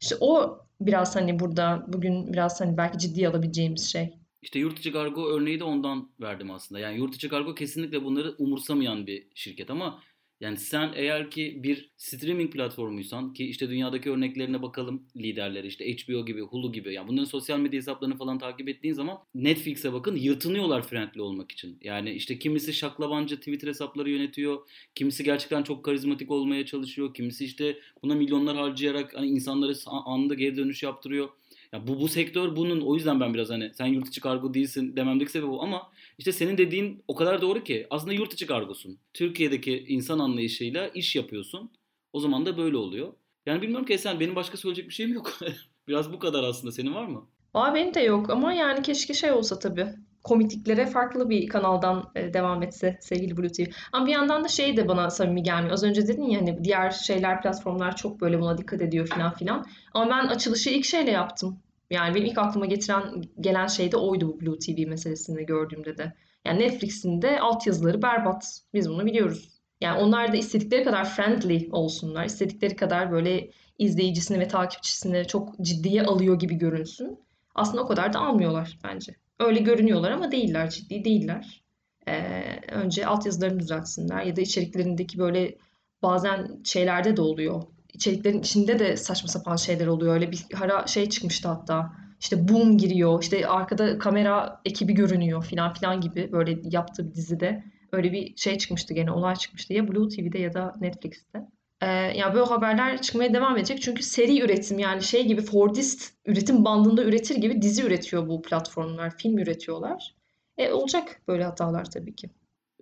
İşte 0.00 0.16
o 0.20 0.58
biraz 0.80 1.16
hani 1.16 1.38
burada 1.38 1.84
bugün 1.88 2.32
biraz 2.32 2.60
hani 2.60 2.76
belki 2.76 2.98
ciddiye 2.98 3.28
alabileceğimiz 3.28 3.90
şey. 3.90 4.21
İşte 4.42 4.58
yurt 4.58 4.78
içi 4.78 4.92
kargo 4.92 5.28
örneği 5.28 5.60
de 5.60 5.64
ondan 5.64 6.10
verdim 6.20 6.50
aslında. 6.50 6.80
Yani 6.80 6.98
yurt 6.98 7.14
içi 7.14 7.28
kargo 7.28 7.54
kesinlikle 7.54 8.04
bunları 8.04 8.34
umursamayan 8.38 9.06
bir 9.06 9.26
şirket 9.34 9.70
ama 9.70 10.02
yani 10.40 10.56
sen 10.56 10.92
eğer 10.94 11.30
ki 11.30 11.60
bir 11.62 11.90
streaming 11.96 12.52
platformuysan 12.52 13.32
ki 13.32 13.44
işte 13.46 13.68
dünyadaki 13.70 14.10
örneklerine 14.10 14.62
bakalım 14.62 15.06
liderleri 15.16 15.66
işte 15.66 15.96
HBO 15.96 16.26
gibi, 16.26 16.40
Hulu 16.40 16.72
gibi 16.72 16.94
yani 16.94 17.08
bunların 17.08 17.24
sosyal 17.24 17.58
medya 17.58 17.78
hesaplarını 17.78 18.16
falan 18.16 18.38
takip 18.38 18.68
ettiğin 18.68 18.94
zaman 18.94 19.18
Netflix'e 19.34 19.92
bakın 19.92 20.16
yırtınıyorlar 20.16 20.82
friendly 20.82 21.20
olmak 21.20 21.52
için. 21.52 21.78
Yani 21.82 22.10
işte 22.10 22.38
kimisi 22.38 22.72
şaklabancı 22.72 23.36
Twitter 23.36 23.68
hesapları 23.68 24.10
yönetiyor, 24.10 24.68
kimisi 24.94 25.24
gerçekten 25.24 25.62
çok 25.62 25.84
karizmatik 25.84 26.30
olmaya 26.30 26.66
çalışıyor, 26.66 27.14
kimisi 27.14 27.44
işte 27.44 27.78
buna 28.02 28.14
milyonlar 28.14 28.56
harcayarak 28.56 29.14
hani 29.14 29.26
insanları 29.26 29.74
anında 29.86 30.34
geri 30.34 30.56
dönüş 30.56 30.82
yaptırıyor. 30.82 31.28
Ya 31.72 31.86
bu 31.86 32.00
bu 32.00 32.08
sektör 32.08 32.56
bunun 32.56 32.80
o 32.80 32.94
yüzden 32.94 33.20
ben 33.20 33.34
biraz 33.34 33.50
hani 33.50 33.70
sen 33.74 33.86
yurt 33.86 34.08
içi 34.08 34.20
kargo 34.20 34.54
değilsin 34.54 34.96
dememdeki 34.96 35.30
sebep 35.30 35.48
o 35.48 35.62
ama 35.62 35.92
işte 36.18 36.32
senin 36.32 36.58
dediğin 36.58 37.04
o 37.08 37.14
kadar 37.14 37.42
doğru 37.42 37.64
ki 37.64 37.86
aslında 37.90 38.12
yurt 38.12 38.32
içi 38.32 38.46
kargosun. 38.46 38.98
Türkiye'deki 39.14 39.84
insan 39.88 40.18
anlayışıyla 40.18 40.88
iş 40.88 41.16
yapıyorsun. 41.16 41.70
O 42.12 42.20
zaman 42.20 42.46
da 42.46 42.56
böyle 42.56 42.76
oluyor. 42.76 43.12
Yani 43.46 43.62
bilmiyorum 43.62 43.86
ki 43.86 43.92
Esen 43.92 44.20
benim 44.20 44.36
başka 44.36 44.56
söyleyecek 44.56 44.88
bir 44.88 44.94
şeyim 44.94 45.12
yok. 45.14 45.38
biraz 45.88 46.12
bu 46.12 46.18
kadar 46.18 46.44
aslında. 46.44 46.72
Senin 46.72 46.94
var 46.94 47.06
mı? 47.06 47.26
Aa 47.54 47.74
benim 47.74 47.94
de 47.94 48.00
yok 48.00 48.30
ama 48.30 48.52
yani 48.52 48.82
keşke 48.82 49.14
şey 49.14 49.32
olsa 49.32 49.58
tabii 49.58 49.86
komikliklere 50.24 50.86
farklı 50.86 51.30
bir 51.30 51.48
kanaldan 51.48 52.10
e, 52.14 52.34
devam 52.34 52.62
etse 52.62 52.98
sevgili 53.00 53.36
Blue 53.36 53.52
TV. 53.52 53.62
Ama 53.92 54.06
bir 54.06 54.12
yandan 54.12 54.44
da 54.44 54.48
şey 54.48 54.76
de 54.76 54.88
bana 54.88 55.10
samimi 55.10 55.42
gelmiyor. 55.42 55.72
Az 55.72 55.84
önce 55.84 56.08
dedin 56.08 56.30
ya 56.30 56.40
hani 56.40 56.64
diğer 56.64 56.90
şeyler 56.90 57.42
platformlar 57.42 57.96
çok 57.96 58.20
böyle 58.20 58.40
buna 58.40 58.58
dikkat 58.58 58.82
ediyor 58.82 59.06
falan 59.06 59.34
filan. 59.34 59.66
Ama 59.94 60.10
ben 60.10 60.26
açılışı 60.26 60.70
ilk 60.70 60.84
şeyle 60.84 61.10
yaptım. 61.10 61.58
Yani 61.90 62.14
benim 62.14 62.26
ilk 62.26 62.38
aklıma 62.38 62.66
getiren 62.66 63.02
gelen 63.40 63.66
şey 63.66 63.92
de 63.92 63.96
oydu 63.96 64.28
bu 64.28 64.40
Blue 64.40 64.58
TV 64.58 64.88
meselesini 64.88 65.46
gördüğümde 65.46 65.98
de. 65.98 66.12
Yani 66.44 66.60
Netflix'in 66.60 67.22
de 67.22 67.40
altyazıları 67.40 68.02
berbat. 68.02 68.60
Biz 68.74 68.88
bunu 68.88 69.06
biliyoruz. 69.06 69.48
Yani 69.80 70.00
onlar 70.00 70.32
da 70.32 70.36
istedikleri 70.36 70.84
kadar 70.84 71.04
friendly 71.04 71.68
olsunlar. 71.72 72.24
istedikleri 72.24 72.76
kadar 72.76 73.12
böyle 73.12 73.50
izleyicisini 73.78 74.40
ve 74.40 74.48
takipçisini 74.48 75.26
çok 75.26 75.60
ciddiye 75.60 76.02
alıyor 76.02 76.38
gibi 76.38 76.54
görünsün. 76.54 77.18
Aslında 77.54 77.82
o 77.82 77.86
kadar 77.86 78.12
da 78.12 78.18
almıyorlar 78.18 78.78
bence. 78.84 79.16
Öyle 79.42 79.60
görünüyorlar 79.60 80.10
ama 80.10 80.32
değiller, 80.32 80.70
ciddi 80.70 81.04
değiller. 81.04 81.64
Ee, 82.08 82.42
önce 82.72 83.06
altyazılarını 83.06 83.60
düzeltsinler 83.60 84.22
ya 84.22 84.36
da 84.36 84.40
içeriklerindeki 84.40 85.18
böyle 85.18 85.58
bazen 86.02 86.60
şeylerde 86.64 87.16
de 87.16 87.20
oluyor. 87.20 87.62
İçeriklerin 87.92 88.40
içinde 88.40 88.78
de 88.78 88.96
saçma 88.96 89.28
sapan 89.28 89.56
şeyler 89.56 89.86
oluyor. 89.86 90.14
Öyle 90.14 90.32
bir 90.32 90.44
ara 90.60 90.86
şey 90.86 91.08
çıkmıştı 91.08 91.48
hatta. 91.48 91.92
İşte 92.20 92.48
boom 92.48 92.78
giriyor, 92.78 93.22
işte 93.22 93.46
arkada 93.46 93.98
kamera 93.98 94.60
ekibi 94.64 94.94
görünüyor 94.94 95.44
filan 95.44 95.72
filan 95.72 96.00
gibi 96.00 96.32
böyle 96.32 96.58
yaptığı 96.64 97.10
bir 97.10 97.14
dizide. 97.14 97.64
Öyle 97.92 98.12
bir 98.12 98.36
şey 98.36 98.58
çıkmıştı 98.58 98.94
gene 98.94 99.10
olay 99.10 99.36
çıkmıştı 99.36 99.72
ya 99.72 99.88
Blue 99.88 100.08
TV'de 100.08 100.38
ya 100.38 100.54
da 100.54 100.74
Netflix'te. 100.80 101.46
Ee, 101.82 101.86
ya 101.86 102.34
böyle 102.34 102.44
haberler 102.44 103.02
çıkmaya 103.02 103.34
devam 103.34 103.56
edecek. 103.56 103.82
Çünkü 103.82 104.02
seri 104.02 104.40
üretim 104.40 104.78
yani 104.78 105.02
şey 105.02 105.26
gibi 105.26 105.40
Fordist 105.40 106.14
üretim 106.26 106.64
bandında 106.64 107.04
üretir 107.04 107.36
gibi 107.36 107.62
dizi 107.62 107.82
üretiyor 107.82 108.28
bu 108.28 108.42
platformlar. 108.42 109.16
Film 109.18 109.38
üretiyorlar. 109.38 110.14
E, 110.58 110.70
olacak 110.70 111.22
böyle 111.28 111.44
hatalar 111.44 111.90
tabii 111.90 112.14
ki. 112.14 112.30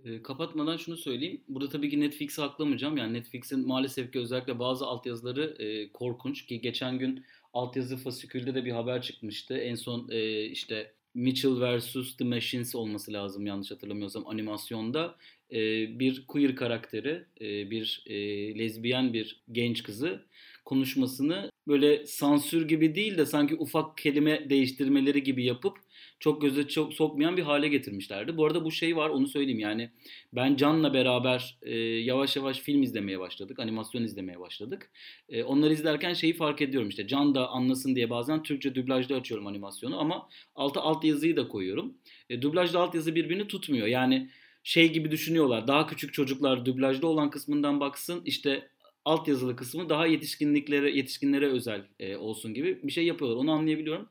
E, 0.04 0.22
kapatmadan 0.22 0.76
şunu 0.76 0.96
söyleyeyim. 0.96 1.44
Burada 1.48 1.68
tabii 1.68 1.90
ki 1.90 2.00
Netflix'i 2.00 2.42
aklamayacağım. 2.42 2.96
Yani 2.96 3.12
Netflix'in 3.12 3.66
maalesef 3.66 4.12
ki 4.12 4.18
özellikle 4.18 4.58
bazı 4.58 4.86
altyazıları 4.86 5.56
e, 5.58 5.92
korkunç 5.92 6.46
ki 6.46 6.60
geçen 6.60 6.98
gün 6.98 7.24
altyazı 7.52 7.96
fasikülde 7.96 8.54
de 8.54 8.64
bir 8.64 8.72
haber 8.72 9.02
çıkmıştı. 9.02 9.54
En 9.56 9.74
son 9.74 10.08
e, 10.10 10.44
işte 10.44 10.94
Mitchell 11.14 11.78
vs. 11.78 12.16
The 12.16 12.24
Machines 12.24 12.74
olması 12.74 13.12
lazım 13.12 13.46
yanlış 13.46 13.70
hatırlamıyorsam 13.70 14.26
animasyonda. 14.26 15.16
E, 15.52 15.58
bir 15.98 16.26
queer 16.26 16.56
karakteri, 16.56 17.24
e, 17.40 17.70
bir 17.70 18.02
e, 18.06 18.14
lezbiyen 18.58 19.12
bir 19.12 19.42
genç 19.52 19.82
kızı 19.82 20.24
konuşmasını 20.64 21.50
böyle 21.68 22.06
sansür 22.06 22.68
gibi 22.68 22.94
değil 22.94 23.18
de 23.18 23.26
sanki 23.26 23.54
ufak 23.56 23.98
kelime 23.98 24.50
değiştirmeleri 24.50 25.22
gibi 25.22 25.44
yapıp 25.44 25.78
çok 26.20 26.42
göze 26.42 26.68
çok 26.68 26.94
sokmayan 26.94 27.36
bir 27.36 27.42
hale 27.42 27.68
getirmişlerdi. 27.68 28.36
Bu 28.36 28.46
arada 28.46 28.64
bu 28.64 28.72
şey 28.72 28.96
var 28.96 29.08
onu 29.08 29.28
söyleyeyim 29.28 29.58
yani 29.58 29.90
ben 30.32 30.56
Can'la 30.56 30.94
beraber 30.94 31.58
e, 31.62 31.78
yavaş 31.78 32.36
yavaş 32.36 32.60
film 32.60 32.82
izlemeye 32.82 33.20
başladık, 33.20 33.58
animasyon 33.58 34.04
izlemeye 34.04 34.40
başladık. 34.40 34.90
E, 35.28 35.42
onları 35.42 35.72
izlerken 35.72 36.14
şeyi 36.14 36.32
fark 36.32 36.62
ediyorum 36.62 36.88
işte 36.88 37.06
Can 37.06 37.34
da 37.34 37.48
anlasın 37.48 37.94
diye 37.94 38.10
bazen 38.10 38.42
Türkçe 38.42 38.74
dublajda 38.74 39.14
açıyorum 39.14 39.46
animasyonu 39.46 40.00
ama 40.00 40.28
alta 40.54 40.80
alt 40.80 41.04
yazıyı 41.04 41.36
da 41.36 41.48
koyuyorum. 41.48 41.94
E, 42.30 42.42
dublajda 42.42 42.80
alt 42.80 42.94
yazı 42.94 43.14
birbirini 43.14 43.46
tutmuyor 43.46 43.86
yani 43.86 44.30
şey 44.62 44.92
gibi 44.92 45.10
düşünüyorlar 45.10 45.66
daha 45.68 45.86
küçük 45.86 46.14
çocuklar 46.14 46.66
dublajda 46.66 47.06
olan 47.06 47.30
kısmından 47.30 47.80
baksın 47.80 48.22
işte 48.24 48.68
alt 49.04 49.28
yazılı 49.28 49.56
kısmı 49.56 49.88
daha 49.88 50.06
yetişkinliklere 50.06 50.90
yetişkinlere 50.90 51.46
özel 51.46 51.82
e, 52.00 52.16
olsun 52.16 52.54
gibi 52.54 52.80
bir 52.82 52.92
şey 52.92 53.06
yapıyorlar. 53.06 53.36
Onu 53.36 53.52
anlayabiliyorum. 53.52 54.08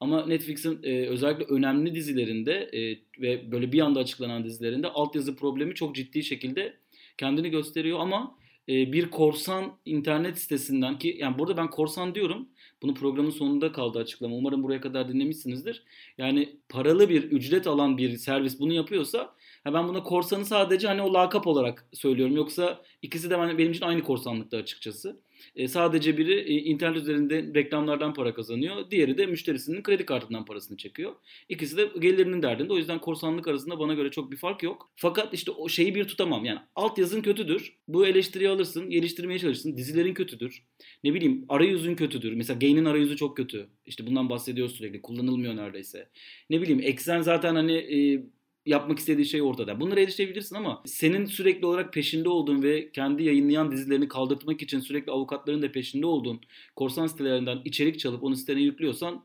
Ama 0.00 0.26
Netflix'in 0.26 0.82
e, 0.82 1.06
özellikle 1.06 1.44
önemli 1.44 1.94
dizilerinde 1.94 2.52
e, 2.52 2.98
ve 3.22 3.52
böyle 3.52 3.72
bir 3.72 3.80
anda 3.80 4.00
açıklanan 4.00 4.44
dizilerinde 4.44 4.88
altyazı 4.88 5.36
problemi 5.36 5.74
çok 5.74 5.94
ciddi 5.94 6.22
şekilde 6.22 6.76
kendini 7.18 7.50
gösteriyor 7.50 8.00
ama 8.00 8.36
e, 8.68 8.92
bir 8.92 9.10
korsan 9.10 9.78
internet 9.84 10.38
sitesinden 10.38 10.98
ki 10.98 11.16
yani 11.18 11.38
burada 11.38 11.56
ben 11.56 11.70
korsan 11.70 12.14
diyorum. 12.14 12.48
Bunu 12.82 12.94
programın 12.94 13.30
sonunda 13.30 13.72
kaldı 13.72 13.98
açıklama. 13.98 14.36
Umarım 14.36 14.62
buraya 14.62 14.80
kadar 14.80 15.08
dinlemişsinizdir. 15.08 15.84
Yani 16.18 16.56
paralı 16.68 17.08
bir 17.08 17.22
ücret 17.22 17.66
alan 17.66 17.98
bir 17.98 18.16
servis 18.16 18.60
bunu 18.60 18.72
yapıyorsa 18.72 19.34
Ha 19.64 19.74
ben 19.74 19.88
buna 19.88 20.02
korsanı 20.02 20.44
sadece 20.44 20.88
hani 20.88 21.02
o 21.02 21.14
lakap 21.14 21.46
olarak 21.46 21.88
söylüyorum. 21.92 22.36
Yoksa 22.36 22.82
ikisi 23.02 23.30
de 23.30 23.58
benim 23.58 23.72
için 23.72 23.84
aynı 23.84 24.02
korsanlıkta 24.02 24.56
açıkçası. 24.56 25.20
E, 25.56 25.68
sadece 25.68 26.18
biri 26.18 26.34
e, 26.34 26.54
internet 26.54 26.96
üzerinde 26.96 27.54
reklamlardan 27.54 28.14
para 28.14 28.34
kazanıyor. 28.34 28.90
Diğeri 28.90 29.18
de 29.18 29.26
müşterisinin 29.26 29.82
kredi 29.82 30.06
kartından 30.06 30.44
parasını 30.44 30.76
çekiyor. 30.76 31.12
İkisi 31.48 31.76
de 31.76 31.90
gelirinin 31.98 32.42
derdinde. 32.42 32.72
O 32.72 32.76
yüzden 32.76 32.98
korsanlık 32.98 33.48
arasında 33.48 33.78
bana 33.78 33.94
göre 33.94 34.10
çok 34.10 34.32
bir 34.32 34.36
fark 34.36 34.62
yok. 34.62 34.90
Fakat 34.96 35.34
işte 35.34 35.50
o 35.50 35.68
şeyi 35.68 35.94
bir 35.94 36.04
tutamam. 36.04 36.44
Yani 36.44 36.58
altyazın 36.74 37.22
kötüdür. 37.22 37.76
Bu 37.88 38.06
eleştiriyi 38.06 38.50
alırsın, 38.50 38.90
geliştirmeye 38.90 39.38
çalışırsın. 39.38 39.76
Dizilerin 39.76 40.14
kötüdür. 40.14 40.64
Ne 41.04 41.14
bileyim 41.14 41.44
arayüzün 41.48 41.94
kötüdür. 41.94 42.32
Mesela 42.32 42.58
Gain'in 42.58 42.84
arayüzü 42.84 43.16
çok 43.16 43.36
kötü. 43.36 43.68
İşte 43.86 44.06
bundan 44.06 44.30
bahsediyoruz 44.30 44.76
sürekli. 44.76 45.02
Kullanılmıyor 45.02 45.56
neredeyse. 45.56 46.08
Ne 46.50 46.62
bileyim 46.62 46.80
Eksen 46.82 47.20
zaten 47.20 47.54
hani 47.54 47.72
e, 47.72 48.22
yapmak 48.70 48.98
istediği 48.98 49.26
şey 49.26 49.42
ortada. 49.42 49.80
Bunları 49.80 50.00
erişebilirsin 50.00 50.56
ama 50.56 50.82
senin 50.86 51.26
sürekli 51.26 51.66
olarak 51.66 51.92
peşinde 51.92 52.28
olduğun 52.28 52.62
ve 52.62 52.90
kendi 52.92 53.22
yayınlayan 53.22 53.72
dizilerini 53.72 54.08
kaldırtmak 54.08 54.62
için 54.62 54.80
sürekli 54.80 55.12
avukatların 55.12 55.62
da 55.62 55.72
peşinde 55.72 56.06
olduğun 56.06 56.40
korsan 56.76 57.06
sitelerinden 57.06 57.58
içerik 57.64 57.98
çalıp 57.98 58.22
onu 58.24 58.36
sitene 58.36 58.60
yüklüyorsan 58.60 59.22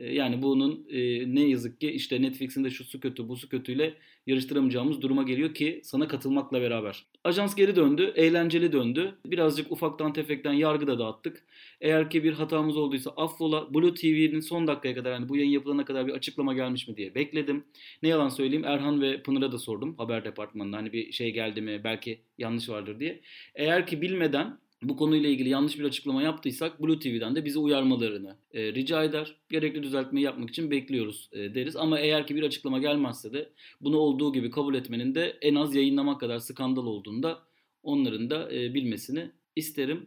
yani 0.00 0.42
bunun 0.42 0.86
e, 0.90 1.34
ne 1.34 1.48
yazık 1.48 1.80
ki 1.80 1.90
işte 1.90 2.22
Netflix'in 2.22 2.64
de 2.64 2.70
şu 2.70 2.84
su 2.84 3.00
kötü 3.00 3.28
bu 3.28 3.36
su 3.36 3.48
kötüyle 3.48 3.94
yarıştıramayacağımız 4.26 5.02
duruma 5.02 5.22
geliyor 5.22 5.54
ki 5.54 5.80
sana 5.84 6.08
katılmakla 6.08 6.60
beraber. 6.60 7.06
Ajans 7.24 7.54
geri 7.54 7.76
döndü, 7.76 8.12
eğlenceli 8.16 8.72
döndü. 8.72 9.18
Birazcık 9.26 9.72
ufaktan 9.72 10.12
tefekten 10.12 10.52
yargı 10.52 10.86
da 10.86 10.98
dağıttık. 10.98 11.44
Eğer 11.80 12.10
ki 12.10 12.24
bir 12.24 12.32
hatamız 12.32 12.76
olduysa 12.76 13.10
affola. 13.16 13.74
Blue 13.74 13.94
TV'nin 13.94 14.40
son 14.40 14.66
dakikaya 14.66 14.94
kadar 14.94 15.12
hani 15.12 15.28
bu 15.28 15.36
yayın 15.36 15.50
yapılana 15.50 15.84
kadar 15.84 16.06
bir 16.06 16.12
açıklama 16.12 16.54
gelmiş 16.54 16.88
mi 16.88 16.96
diye 16.96 17.14
bekledim. 17.14 17.64
Ne 18.02 18.08
yalan 18.08 18.28
söyleyeyim 18.28 18.64
Erhan 18.64 19.00
ve 19.00 19.22
Pınar'a 19.22 19.52
da 19.52 19.58
sordum 19.58 19.94
haber 19.98 20.24
departmanında 20.24 20.76
hani 20.76 20.92
bir 20.92 21.12
şey 21.12 21.32
geldi 21.32 21.60
mi 21.60 21.80
belki 21.84 22.20
yanlış 22.38 22.68
vardır 22.68 23.00
diye. 23.00 23.20
Eğer 23.54 23.86
ki 23.86 24.02
bilmeden 24.02 24.58
bu 24.82 24.96
konuyla 24.96 25.28
ilgili 25.28 25.48
yanlış 25.48 25.78
bir 25.78 25.84
açıklama 25.84 26.22
yaptıysak 26.22 26.82
Blue 26.82 26.98
TV'den 26.98 27.36
de 27.36 27.44
bizi 27.44 27.58
uyarmalarını 27.58 28.36
e, 28.52 28.72
rica 28.74 29.04
eder. 29.04 29.34
Gerekli 29.48 29.82
düzeltmeyi 29.82 30.24
yapmak 30.24 30.50
için 30.50 30.70
bekliyoruz 30.70 31.30
e, 31.32 31.54
deriz. 31.54 31.76
Ama 31.76 31.98
eğer 31.98 32.26
ki 32.26 32.36
bir 32.36 32.42
açıklama 32.42 32.78
gelmezse 32.78 33.32
de 33.32 33.50
bunu 33.80 33.96
olduğu 33.96 34.32
gibi 34.32 34.50
kabul 34.50 34.74
etmenin 34.74 35.14
de 35.14 35.38
en 35.42 35.54
az 35.54 35.74
yayınlamak 35.74 36.20
kadar 36.20 36.38
skandal 36.38 36.86
olduğunda 36.86 37.38
onların 37.82 38.30
da 38.30 38.54
e, 38.54 38.74
bilmesini 38.74 39.30
isterim. 39.56 40.06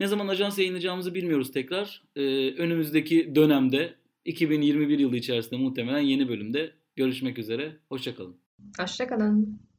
Ne 0.00 0.06
zaman 0.06 0.28
ajans 0.28 0.58
yayınlayacağımızı 0.58 1.14
bilmiyoruz 1.14 1.52
tekrar. 1.52 2.02
E, 2.16 2.22
önümüzdeki 2.50 3.34
dönemde 3.34 3.94
2021 4.24 4.98
yılı 4.98 5.16
içerisinde 5.16 5.56
muhtemelen 5.56 6.00
yeni 6.00 6.28
bölümde 6.28 6.72
görüşmek 6.96 7.38
üzere. 7.38 7.76
Hoşçakalın. 7.88 8.36
Hoşçakalın. 8.78 9.71